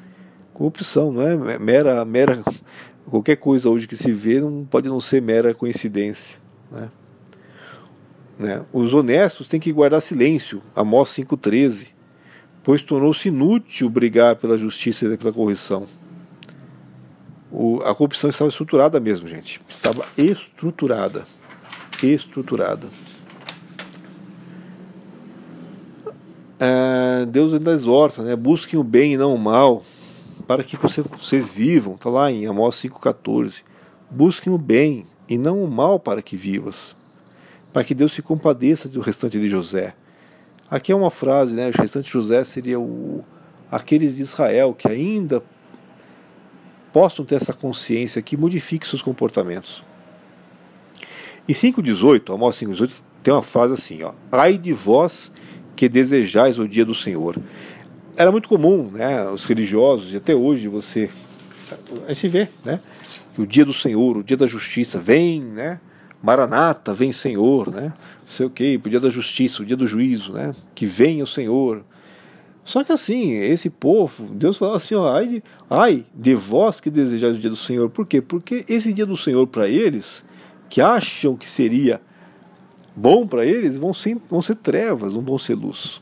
[0.53, 2.43] Corrupção, não é mera, mera.
[3.09, 6.39] Qualquer coisa hoje que se vê não pode não ser mera coincidência.
[6.71, 6.89] Né?
[8.39, 8.63] Né?
[8.73, 11.89] Os honestos têm que guardar silêncio, Amós 5,13,
[12.63, 15.33] pois tornou-se inútil brigar pela justiça e pela.
[17.51, 19.61] O, a corrupção estava estruturada mesmo, gente.
[19.69, 21.25] Estava estruturada.
[22.03, 22.87] Estruturada.
[26.59, 28.35] É, Deus ainda exorta, né?
[28.35, 29.83] Busquem o bem e não o mal,
[30.47, 31.95] para que você, vocês vivam.
[31.95, 33.63] Está lá em Amós 5,14.
[34.11, 36.97] Busquem o bem e não o mal para que vivas,
[37.73, 39.95] para que Deus se compadeça do restante de José.
[40.71, 41.69] Aqui é uma frase, né?
[41.69, 43.25] O restante de José seria o,
[43.71, 45.43] aqueles de Israel que ainda
[46.93, 49.85] possam ter essa consciência que modifique seus comportamentos.
[51.49, 55.31] Em 5,18, Amós 5,18, tem uma frase assim: ó, Ai de vós
[55.77, 57.37] que desejais o dia do Senhor.
[58.17, 61.11] Era muito comum, né, os religiosos, e até hoje você.
[62.09, 62.81] A gente vê, né?
[63.35, 65.79] Que o dia do Senhor, o dia da justiça, vem, né?
[66.23, 67.93] Maranata, vem Senhor, né?
[68.27, 70.55] Sei o quê, o dia da justiça, o dia do juízo, né?
[70.75, 71.85] Que venha o Senhor.
[72.65, 77.37] Só que assim, esse povo, Deus fala assim, ó, ai, ai de vós que desejais
[77.37, 77.91] o dia do Senhor.
[77.91, 78.21] Por quê?
[78.21, 80.25] Porque esse dia do Senhor para eles,
[80.69, 82.01] que acham que seria
[82.97, 86.01] bom para eles, vão ser, vão ser trevas, não vão ser luz.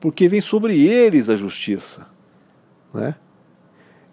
[0.00, 2.06] Porque vem sobre eles a justiça.
[2.94, 3.14] Né?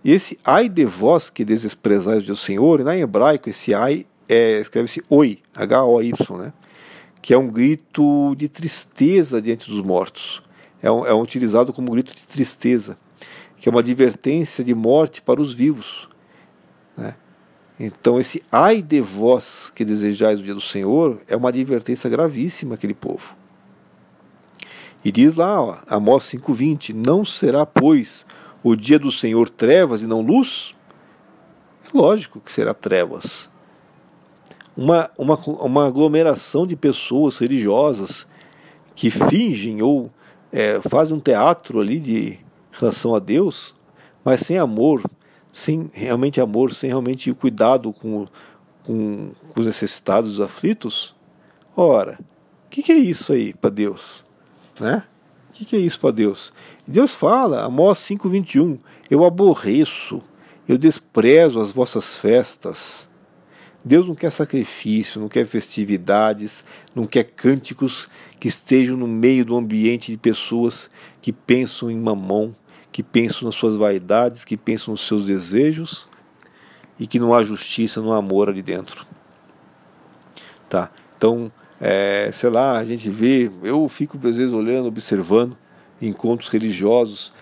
[0.03, 5.01] E esse ai de vós que desprezais o Senhor, na hebraico esse ai é, escreve-se
[5.09, 6.53] oi, H-O-Y, né?
[7.21, 10.41] que é um grito de tristeza diante dos mortos.
[10.81, 12.97] É, um, é um utilizado como grito de tristeza,
[13.57, 16.09] que é uma advertência de morte para os vivos.
[16.95, 17.15] Né?
[17.79, 22.75] Então, esse ai de vós que desejais o dia do Senhor é uma advertência gravíssima
[22.75, 23.35] àquele povo.
[25.05, 28.25] E diz lá, ó, Amós 5,20: Não será, pois,
[28.63, 30.75] o dia do Senhor trevas e não luz?
[31.85, 33.49] É lógico que será trevas
[34.77, 38.27] uma, uma, uma aglomeração de pessoas religiosas
[38.93, 40.11] que fingem ou
[40.51, 42.39] é, fazem um teatro ali de
[42.71, 43.75] relação a Deus,
[44.23, 45.01] mas sem amor,
[45.57, 48.27] sem realmente amor, sem realmente cuidado com,
[48.83, 51.15] com, com os necessitados, os aflitos.
[51.75, 52.19] Ora,
[52.65, 54.23] o que, que, é isso aí para Deus?
[54.79, 55.03] Né?
[55.49, 56.53] O que, que é isso para Deus?
[56.85, 58.77] Deus fala, Amós 5,21,
[59.09, 60.21] eu aborreço,
[60.67, 63.09] eu desprezo as vossas festas
[63.87, 69.55] Deus não quer sacrifício, não quer festividades, não quer cânticos que estejam no meio do
[69.55, 70.89] ambiente de pessoas
[71.21, 72.53] que pensam em mamão,
[72.91, 76.09] que pensam nas suas vaidades, que pensam nos seus desejos
[76.99, 79.05] e que não há justiça, não há amor ali dentro.
[80.67, 80.89] Tá?
[81.17, 85.55] Então, é, sei lá, a gente vê, eu fico às vezes olhando, observando
[86.01, 87.33] encontros religiosos,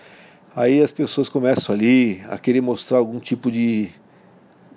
[0.54, 3.90] aí as pessoas começam ali a querer mostrar algum tipo de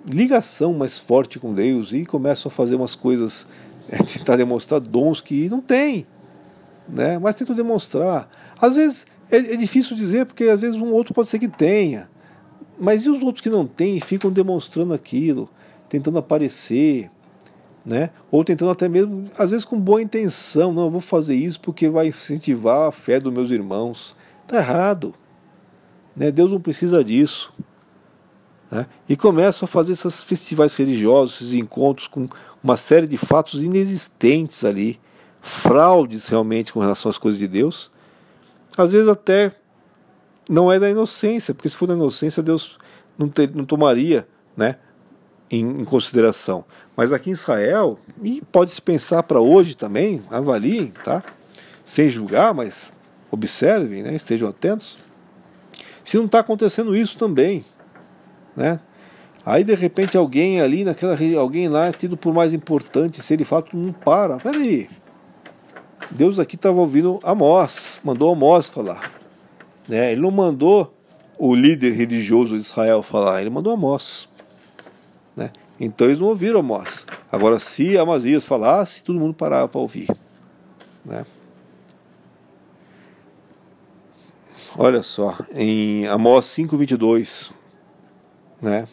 [0.06, 3.46] ligação mais forte com Deus e começam a fazer umas coisas,
[3.88, 6.06] é, tentar demonstrar dons que não tem,
[6.88, 7.18] né?
[7.18, 8.28] mas tentam demonstrar.
[8.60, 12.08] Às vezes é, é, difícil dizer, porque às vezes um outro pode ser que tenha,
[12.78, 15.48] mas e os outros que não têm ficam demonstrando aquilo,
[15.88, 17.10] tentando aparecer,
[17.84, 18.10] né?
[18.30, 21.88] ou tentando até mesmo, às vezes com boa intenção, não, eu vou fazer isso porque
[21.88, 24.16] vai incentivar a fé dos meus irmãos.
[24.42, 25.14] Está errado.
[26.16, 26.30] Né?
[26.30, 27.52] Deus não precisa disso.
[28.70, 28.86] Né?
[29.08, 32.28] E começam a fazer esses festivais religiosos, esses encontros com
[32.62, 35.00] uma série de fatos inexistentes ali,
[35.40, 37.90] fraudes realmente com relação às coisas de Deus.
[38.80, 39.52] Às vezes até
[40.48, 42.78] não é da inocência, porque se for da inocência, Deus
[43.16, 44.76] não, ter, não tomaria né,
[45.50, 46.64] em, em, consideração.
[46.96, 51.22] Mas aqui em Israel, e pode-se pensar para hoje também, avaliem, tá?
[51.84, 52.92] sem julgar, mas
[53.30, 54.96] observem, né, estejam atentos.
[56.02, 57.64] Se não está acontecendo isso também,
[58.56, 58.80] né?
[59.44, 63.44] Aí de repente alguém ali naquela alguém lá é tido por mais importante, se ele
[63.44, 64.36] fala, todo mundo para.
[64.38, 64.88] Peraí.
[66.10, 69.12] Deus aqui estava ouvindo Amós, mandou Amós falar.
[69.88, 70.12] Né?
[70.12, 70.94] Ele não mandou
[71.38, 74.28] o líder religioso de Israel falar, ele mandou Amós.
[75.36, 75.50] Né?
[75.78, 77.06] Então eles não ouviram Amós.
[77.30, 80.08] Agora, se Amazias falasse, todo mundo parava para ouvir.
[81.04, 81.24] Né?
[84.76, 87.50] Olha só, em Amós 5,22
[88.60, 88.86] né?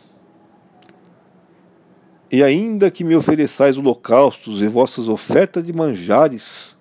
[2.32, 6.77] E ainda que me ofereçais holocaustos e vossas ofertas de manjares,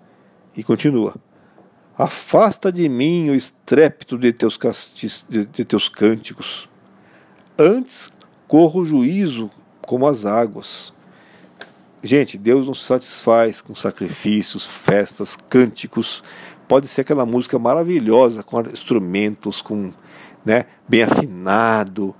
[0.56, 1.14] e continua,
[1.96, 6.68] afasta de mim o estrépito de teus, castis, de, de teus cânticos,
[7.58, 8.10] antes
[8.46, 9.50] corro o juízo
[9.82, 10.92] como as águas.
[12.02, 16.22] Gente, Deus não se satisfaz com sacrifícios, festas, cânticos.
[16.68, 19.92] Pode ser aquela música maravilhosa com instrumentos, com
[20.44, 22.14] né, bem afinado,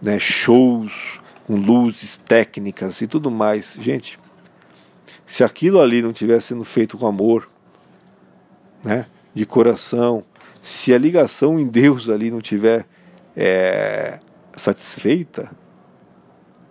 [0.00, 3.76] né, shows com luzes técnicas e tudo mais.
[3.80, 4.18] Gente,
[5.26, 7.48] se aquilo ali não tivesse sendo feito com amor,
[8.82, 10.24] né, de coração,
[10.62, 12.86] se a ligação em Deus ali não tiver
[13.36, 14.20] é,
[14.54, 15.50] satisfeita,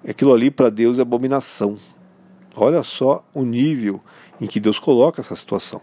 [0.08, 1.78] aquilo ali para Deus é abominação.
[2.56, 4.02] Olha só o nível
[4.40, 5.82] em que Deus coloca essa situação.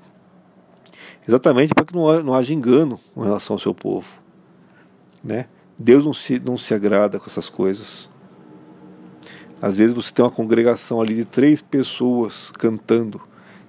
[1.26, 4.20] exatamente para que não, haja engano com relação ao seu povo.
[5.22, 5.46] Né?
[5.78, 8.08] Deus não se, não se agrada com essas coisas.
[9.60, 13.20] Às vezes você tem uma congregação ali de três pessoas cantando,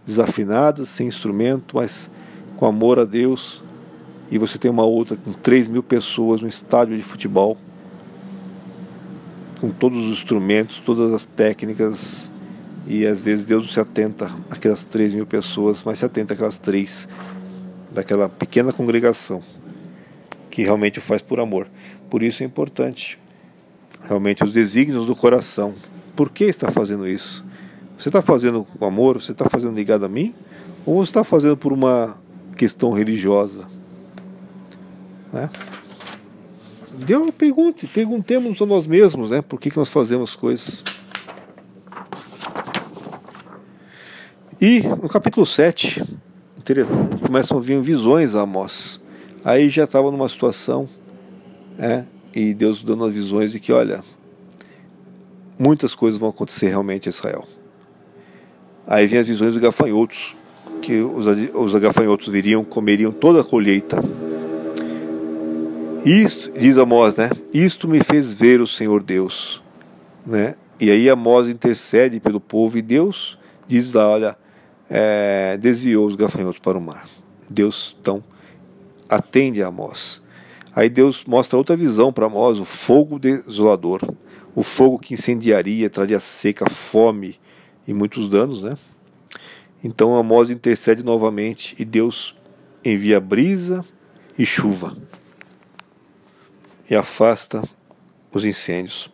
[0.05, 2.11] desafinadas, sem instrumento, mas
[2.59, 3.63] com amor a Deus,
[4.29, 7.57] e você tem uma outra com 3 mil pessoas no estádio de futebol,
[9.61, 12.29] com todos os instrumentos, todas as técnicas,
[12.85, 16.57] e às vezes Deus não se atenta àquelas 3 mil pessoas, mas se atenta àquelas
[16.57, 17.07] três
[17.93, 19.41] daquela pequena congregação
[20.51, 21.65] que realmente o faz por amor.
[22.09, 23.17] Por isso é importante
[24.03, 25.75] realmente os desígnios do coração.
[26.13, 27.45] Por que está fazendo isso?
[27.97, 29.21] Você está fazendo com amor?
[29.21, 30.35] Você está fazendo ligado a mim?
[30.85, 32.17] Ou você está fazendo por uma
[32.59, 33.65] questão religiosa?
[35.31, 35.49] Né?
[36.91, 39.41] Deu, pergunte, perguntemos a nós mesmos, né?
[39.41, 40.83] Por que, que nós fazemos coisas?
[44.59, 46.03] E no capítulo 7,
[46.57, 48.99] interessante, começam a vir visões a Amós.
[49.45, 50.89] Aí já estava numa situação,
[51.77, 52.05] né?
[52.35, 54.03] E Deus dando as visões de que, olha,
[55.57, 57.47] muitas coisas vão acontecer realmente em Israel.
[58.85, 60.35] Aí vem as visões dos gafanhotos,
[60.79, 64.01] que os, os gafanhotos viriam, comeriam toda a colheita
[66.05, 67.29] isto, diz Amós, né?
[67.53, 69.61] Isto me fez ver o Senhor Deus,
[70.25, 70.55] né?
[70.79, 74.37] E aí Amós intercede pelo povo e Deus diz lá, olha,
[74.89, 77.05] é, desviou os gafanhotos para o mar.
[77.49, 78.23] Deus então
[79.09, 80.21] atende a Amós.
[80.73, 84.01] Aí Deus mostra outra visão para Amós, o fogo desolador,
[84.55, 87.35] o fogo que incendiaria, traria seca, fome
[87.85, 88.77] e muitos danos, né?
[89.83, 92.35] Então Amós intercede novamente e Deus
[92.83, 93.85] envia brisa
[94.37, 94.95] e chuva
[96.89, 97.63] e afasta
[98.33, 99.11] os incêndios.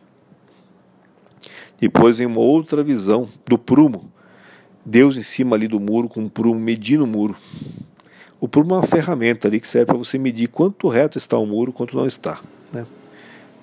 [1.78, 4.10] Depois, em uma outra visão do prumo,
[4.86, 7.36] Deus em cima ali do muro, com um prumo, medindo o muro.
[8.40, 11.46] O prumo é uma ferramenta ali que serve para você medir quanto reto está o
[11.46, 12.40] muro, quanto não está.
[12.72, 12.86] Né?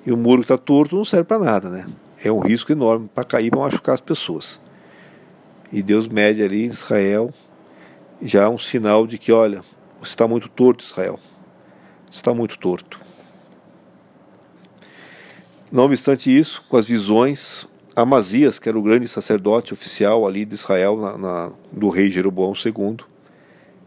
[0.05, 1.87] E o muro que está torto não serve para nada, né?
[2.23, 4.61] É um risco enorme para cair, para machucar as pessoas.
[5.73, 7.33] E Deus mede ali Israel,
[8.21, 9.63] já é um sinal de que, olha,
[9.99, 11.19] você está muito torto, Israel.
[12.11, 13.01] Você está muito torto.
[15.71, 17.67] Não obstante isso, com as visões,
[17.97, 22.53] Amazias, que era o grande sacerdote oficial ali de Israel, na, na, do rei Jeroboão
[22.53, 22.99] II,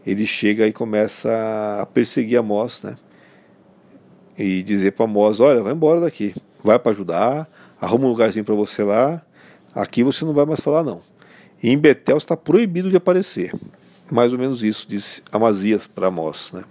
[0.04, 2.96] ele chega e começa a perseguir Amós, né?
[4.36, 7.48] E dizer para Amós: Olha, vai embora daqui, vai para ajudar,
[7.80, 9.22] arruma um lugarzinho para você lá,
[9.74, 11.05] aqui você não vai mais falar, não.
[11.62, 13.52] E em Betel está proibido de aparecer.
[14.10, 16.64] Mais ou menos isso disse Amazias para Amós, né?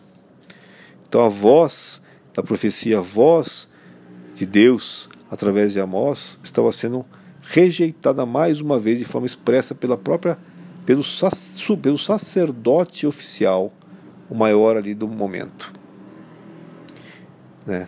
[1.08, 2.02] Então a voz
[2.34, 3.70] da profecia, a voz
[4.36, 7.06] de Deus através de Amós estava sendo
[7.42, 10.38] rejeitada mais uma vez de forma expressa pela própria
[10.86, 11.04] pelo,
[11.82, 13.74] pelo sacerdote oficial,
[14.30, 15.74] o maior ali do momento,
[17.66, 17.88] né?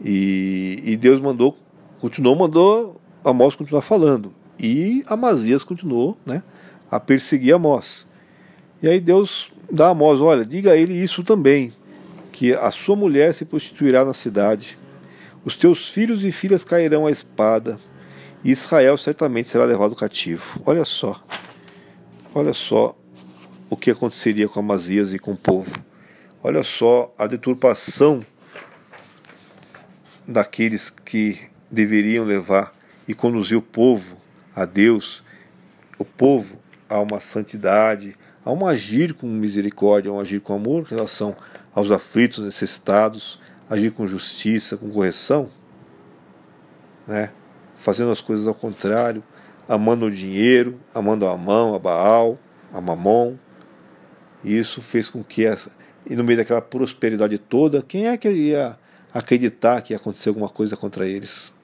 [0.00, 1.56] E, e Deus mandou,
[2.00, 6.42] continuou mandou Amós continuar falando e Amazias continuou, né,
[6.90, 8.06] a perseguir Amós.
[8.82, 11.72] E aí Deus dá a Amós, olha, diga a ele isso também,
[12.32, 14.78] que a sua mulher se prostituirá na cidade
[15.46, 17.78] os teus filhos e filhas cairão à espada,
[18.42, 20.60] e Israel certamente será levado cativo.
[20.66, 21.22] Olha só,
[22.34, 22.98] olha só
[23.70, 25.72] o que aconteceria com Amazias e com o povo.
[26.42, 28.26] Olha só a deturpação
[30.26, 31.38] daqueles que
[31.70, 32.74] deveriam levar
[33.06, 34.16] e conduzir o povo
[34.56, 35.22] a Deus,
[35.98, 40.86] o povo a uma santidade, a um agir com misericórdia, a um agir com amor
[40.86, 41.36] em relação
[41.74, 43.38] aos aflitos, necessitados,
[43.68, 45.50] agir com justiça, com correção,
[47.06, 47.30] né?
[47.74, 49.22] fazendo as coisas ao contrário,
[49.68, 52.38] amando o dinheiro, amando a mão, a Baal,
[52.72, 53.36] a Mamon.
[54.42, 55.70] E isso fez com que essa,
[56.08, 58.78] e no meio daquela prosperidade toda, quem é que ia
[59.12, 61.55] acreditar que ia acontecer alguma coisa contra eles?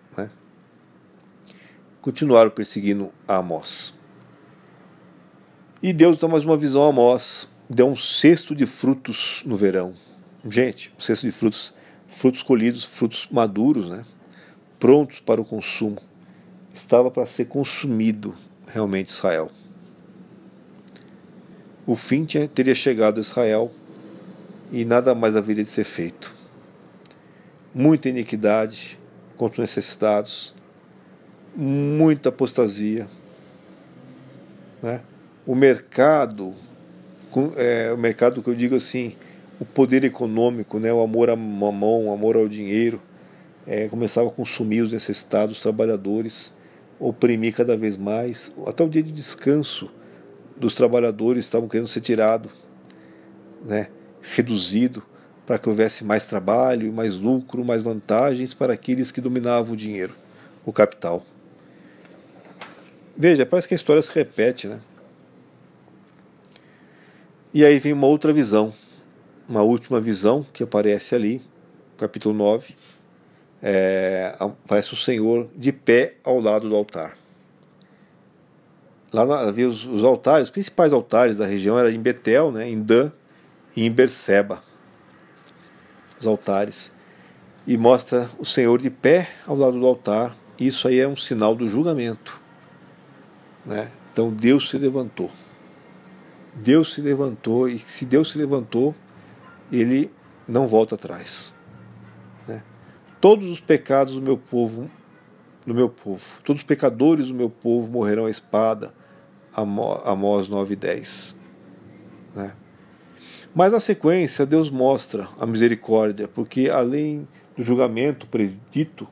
[2.02, 3.94] Continuaram perseguindo Amós.
[5.80, 9.94] E Deus dá mais uma visão a Amós, deu um cesto de frutos no verão.
[10.50, 11.72] Gente, um cesto de frutos
[12.08, 14.04] frutos colhidos, frutos maduros, né?
[14.80, 15.98] prontos para o consumo.
[16.74, 18.34] Estava para ser consumido
[18.66, 19.50] realmente Israel.
[21.86, 23.72] O fim tinha, teria chegado a Israel
[24.72, 26.34] e nada mais haveria de ser feito.
[27.72, 28.98] Muita iniquidade
[29.36, 30.52] contra os necessitados,
[31.54, 33.06] muita apostasia.
[34.82, 35.00] Né?
[35.46, 36.54] O mercado,
[37.56, 39.16] é, o mercado que eu digo assim,
[39.60, 43.00] o poder econômico, né, o amor à mamão, o amor ao dinheiro,
[43.66, 46.56] é, começava a consumir os necessitados, os trabalhadores,
[46.98, 48.54] oprimir cada vez mais.
[48.66, 49.90] Até o dia de descanso
[50.56, 52.50] dos trabalhadores estavam querendo ser tirado.
[53.64, 53.88] né,
[54.22, 55.02] reduzido
[55.46, 60.14] para que houvesse mais trabalho, mais lucro, mais vantagens para aqueles que dominavam o dinheiro,
[60.64, 61.24] o capital.
[63.16, 64.80] Veja, parece que a história se repete, né?
[67.52, 68.72] E aí vem uma outra visão,
[69.46, 71.42] uma última visão que aparece ali,
[71.98, 72.74] capítulo 9.
[73.62, 77.16] É, aparece o Senhor de pé ao lado do altar.
[79.12, 82.80] Lá havia os, os, altares, os principais altares da região eram em Betel, né, em
[82.80, 83.12] Dan
[83.76, 84.62] e em Berseba.
[86.18, 86.92] Os altares.
[87.66, 90.34] E mostra o Senhor de pé ao lado do altar.
[90.58, 92.41] Isso aí é um sinal do julgamento.
[93.64, 93.90] Né?
[94.12, 95.30] Então Deus se levantou.
[96.54, 98.94] Deus se levantou e se Deus se levantou,
[99.70, 100.10] ele
[100.46, 101.52] não volta atrás.
[102.46, 102.62] Né?
[103.20, 104.90] Todos os pecados do meu povo,
[105.64, 108.92] do meu povo, todos os pecadores do meu povo morrerão à espada.
[109.54, 111.36] Amós 9 e 10.
[112.34, 112.52] Né?
[113.54, 119.06] Mas na sequência, Deus mostra a misericórdia, porque além do julgamento predito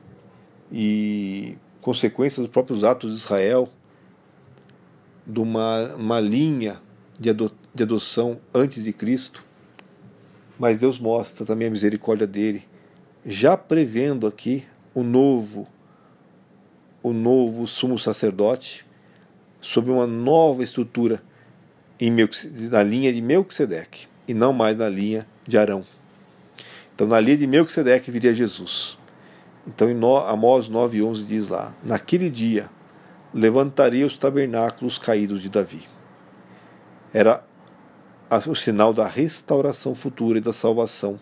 [0.72, 3.68] e consequências dos próprios atos de Israel,
[5.30, 6.80] de uma, uma linha
[7.18, 9.44] de, ado, de adoção antes de Cristo,
[10.58, 12.64] mas Deus mostra também a misericórdia dele,
[13.24, 14.64] já prevendo aqui
[14.94, 15.66] o novo,
[17.02, 18.86] o novo sumo sacerdote,
[19.60, 21.22] sob uma nova estrutura
[21.98, 22.10] em
[22.70, 25.84] na linha de Melquisedeque e não mais na linha de Arão.
[26.94, 28.98] Então, na linha de Melquisedeque viria Jesus.
[29.66, 32.70] Então, em Amós 9,11 diz lá: Naquele dia
[33.32, 35.86] levantaria os tabernáculos caídos de Davi
[37.12, 37.44] era
[38.46, 41.18] o sinal da restauração futura e da salvação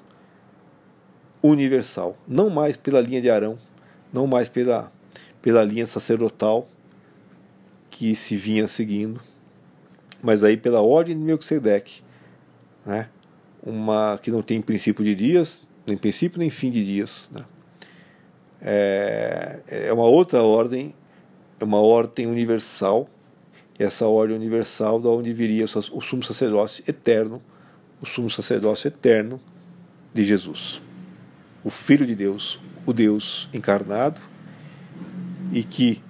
[1.42, 3.58] universal, não mais pela linha de Arão,
[4.12, 4.92] não mais pela,
[5.40, 6.68] pela linha sacerdotal
[7.90, 9.20] que se vinha seguindo,
[10.22, 12.02] mas aí pela ordem de Melquisedeque,
[12.84, 13.08] né?
[13.62, 17.30] uma que não tem princípio de dias, nem princípio nem fim de dias.
[17.32, 17.44] Né?
[18.60, 20.94] É, é uma outra ordem,
[21.64, 23.08] uma ordem universal
[23.78, 27.40] essa ordem universal da onde viria o sumo sacerdócio eterno,
[28.02, 29.40] o sumo sacerdócio eterno
[30.12, 30.82] de Jesus,
[31.62, 34.20] o Filho de Deus, o Deus encarnado
[35.52, 36.02] e que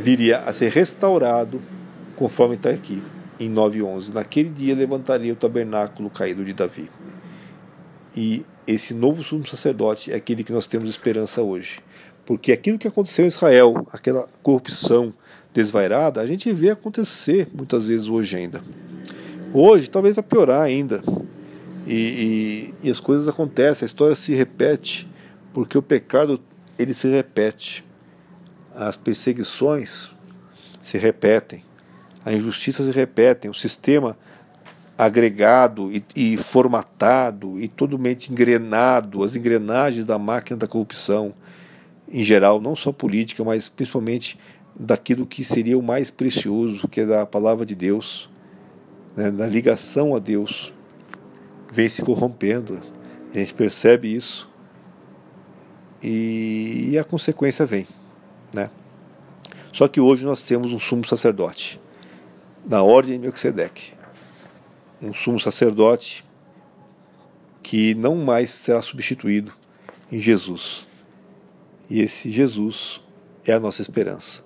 [0.00, 1.62] viria a ser restaurado
[2.16, 3.00] conforme está aqui
[3.38, 4.12] em 9:11.
[4.12, 6.90] Naquele dia levantaria o tabernáculo caído de Davi.
[8.16, 11.80] E esse novo sumo sacerdote é aquele que nós temos esperança hoje.
[12.26, 15.12] Porque aquilo que aconteceu em Israel, aquela corrupção,
[15.52, 18.62] desvairada, a gente vê acontecer muitas vezes hoje ainda.
[19.52, 21.02] Hoje talvez vai piorar ainda.
[21.86, 21.94] E,
[22.82, 25.08] e, e, as coisas acontecem, a história se repete,
[25.52, 26.40] porque o pecado
[26.78, 27.84] ele se repete.
[28.74, 30.10] As perseguições
[30.80, 31.62] se repetem,
[32.24, 34.18] a injustiça se repetem, o sistema
[34.98, 41.32] agregado e, e formatado e totalmente engrenado, as engrenagens da máquina da corrupção,
[42.08, 44.38] em geral, não só política, mas principalmente
[44.74, 48.28] daquilo que seria o mais precioso, que é da palavra de Deus,
[49.16, 50.72] né, na ligação a Deus,
[51.70, 52.80] vem se corrompendo.
[53.32, 54.48] A gente percebe isso
[56.02, 57.86] e, e a consequência vem.
[58.52, 58.70] Né?
[59.72, 61.80] Só que hoje nós temos um sumo sacerdote,
[62.64, 63.92] na ordem de Melquisedeque.
[65.02, 66.24] Um sumo sacerdote
[67.62, 69.52] que não mais será substituído
[70.12, 70.86] em Jesus.
[71.88, 73.02] E esse Jesus
[73.44, 74.42] é a nossa esperança.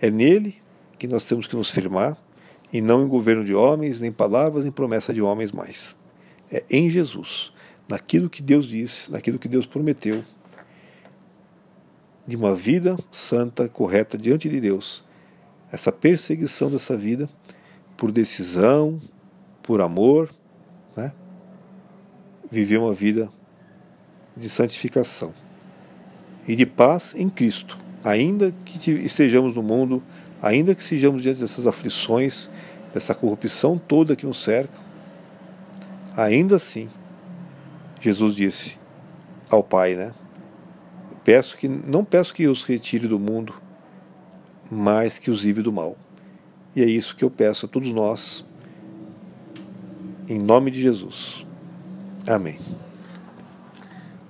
[0.00, 0.60] É nele
[0.98, 2.16] que nós temos que nos firmar,
[2.72, 5.96] e não em governo de homens, nem palavras, nem promessa de homens mais.
[6.50, 7.52] É em Jesus,
[7.88, 10.24] naquilo que Deus disse, naquilo que Deus prometeu,
[12.26, 15.04] de uma vida santa, correta diante de Deus.
[15.70, 17.28] Essa perseguição dessa vida
[17.96, 19.00] por decisão,
[19.62, 20.32] por amor,
[20.96, 21.12] né?
[22.50, 23.30] viver uma vida
[24.36, 25.41] de santificação
[26.46, 30.02] e de paz em Cristo ainda que estejamos no mundo,
[30.40, 32.50] ainda que estejamos diante dessas aflições,
[32.92, 34.78] dessa corrupção toda que nos cerca,
[36.16, 36.88] ainda assim,
[38.00, 38.78] Jesus disse
[39.48, 40.12] ao Pai, né?
[41.24, 43.54] Peço que não peço que os retire do mundo,
[44.70, 45.96] mas que os livre do mal.
[46.74, 48.44] E é isso que eu peço a todos nós,
[50.28, 51.46] em nome de Jesus.
[52.26, 52.58] Amém.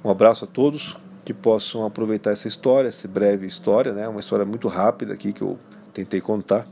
[0.04, 4.08] Um abraço a todos que possam aproveitar essa história, essa breve história, né?
[4.08, 5.58] uma história muito rápida aqui que eu
[5.94, 6.66] tentei contar,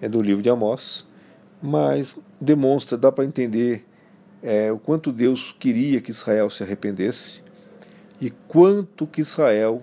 [0.00, 1.06] é do livro de Amós,
[1.62, 3.86] mas demonstra, dá para entender
[4.42, 7.42] é, o quanto Deus queria que Israel se arrependesse
[8.20, 9.82] e quanto que Israel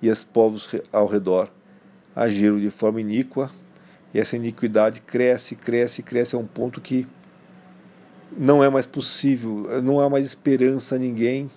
[0.00, 1.50] e os povos ao redor
[2.14, 3.50] agiram de forma iníqua.
[4.14, 7.06] E essa iniquidade cresce, cresce, cresce a um ponto que
[8.36, 11.50] não é mais possível, não há mais esperança a ninguém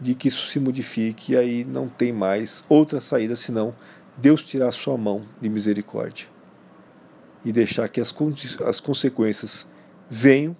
[0.00, 3.74] de que isso se modifique, e aí não tem mais outra saída senão
[4.16, 6.26] Deus tirar a sua mão de misericórdia
[7.44, 8.14] e deixar que as,
[8.66, 9.70] as consequências
[10.08, 10.56] venham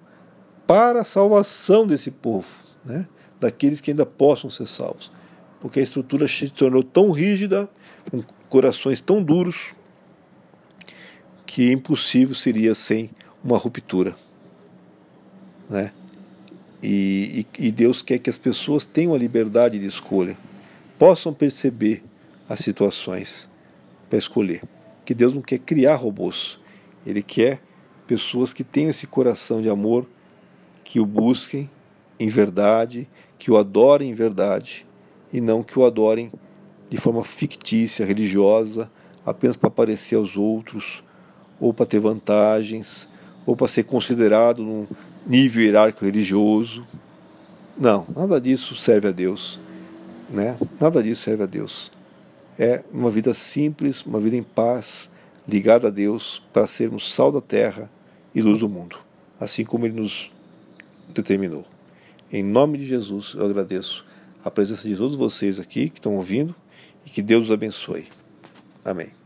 [0.67, 3.07] para a salvação desse povo, né?
[3.41, 5.11] daqueles que ainda possam ser salvos.
[5.61, 7.69] Porque a estrutura se tornou tão rígida,
[8.11, 9.73] com corações tão duros,
[11.45, 13.11] que impossível seria sem
[13.43, 14.15] uma ruptura.
[15.69, 15.93] Né?
[16.83, 20.37] E, e, e Deus quer que as pessoas tenham a liberdade de escolha,
[20.99, 22.03] possam perceber
[22.49, 23.49] as situações
[24.09, 24.63] para escolher.
[25.05, 26.59] Que Deus não quer criar robôs,
[27.07, 27.61] Ele quer
[28.07, 30.07] pessoas que tenham esse coração de amor,
[30.85, 31.69] que o busquem
[32.19, 33.09] em verdade,
[33.39, 34.87] que o adorem em verdade,
[35.33, 36.33] e não que o adorem
[36.89, 38.91] de forma fictícia, religiosa,
[39.25, 41.05] apenas para aparecer aos outros,
[41.61, 43.09] ou para ter vantagens,
[43.45, 44.87] ou para ser considerado num
[45.29, 46.87] nível hierárquico religioso.
[47.77, 49.61] Não, nada disso serve a Deus.
[50.31, 50.57] Né?
[50.81, 51.93] Nada disso serve a Deus.
[52.59, 55.11] É uma vida simples, uma vida em paz,
[55.47, 57.91] ligada a Deus, para sermos sal da terra
[58.35, 58.99] e luz do mundo,
[59.39, 60.33] assim como Ele nos
[61.09, 61.65] determinou.
[62.33, 64.05] Em nome de Jesus, eu agradeço
[64.45, 66.55] a presença de todos vocês aqui que estão ouvindo
[67.07, 68.09] e que Deus os abençoe.
[68.85, 69.18] Amém.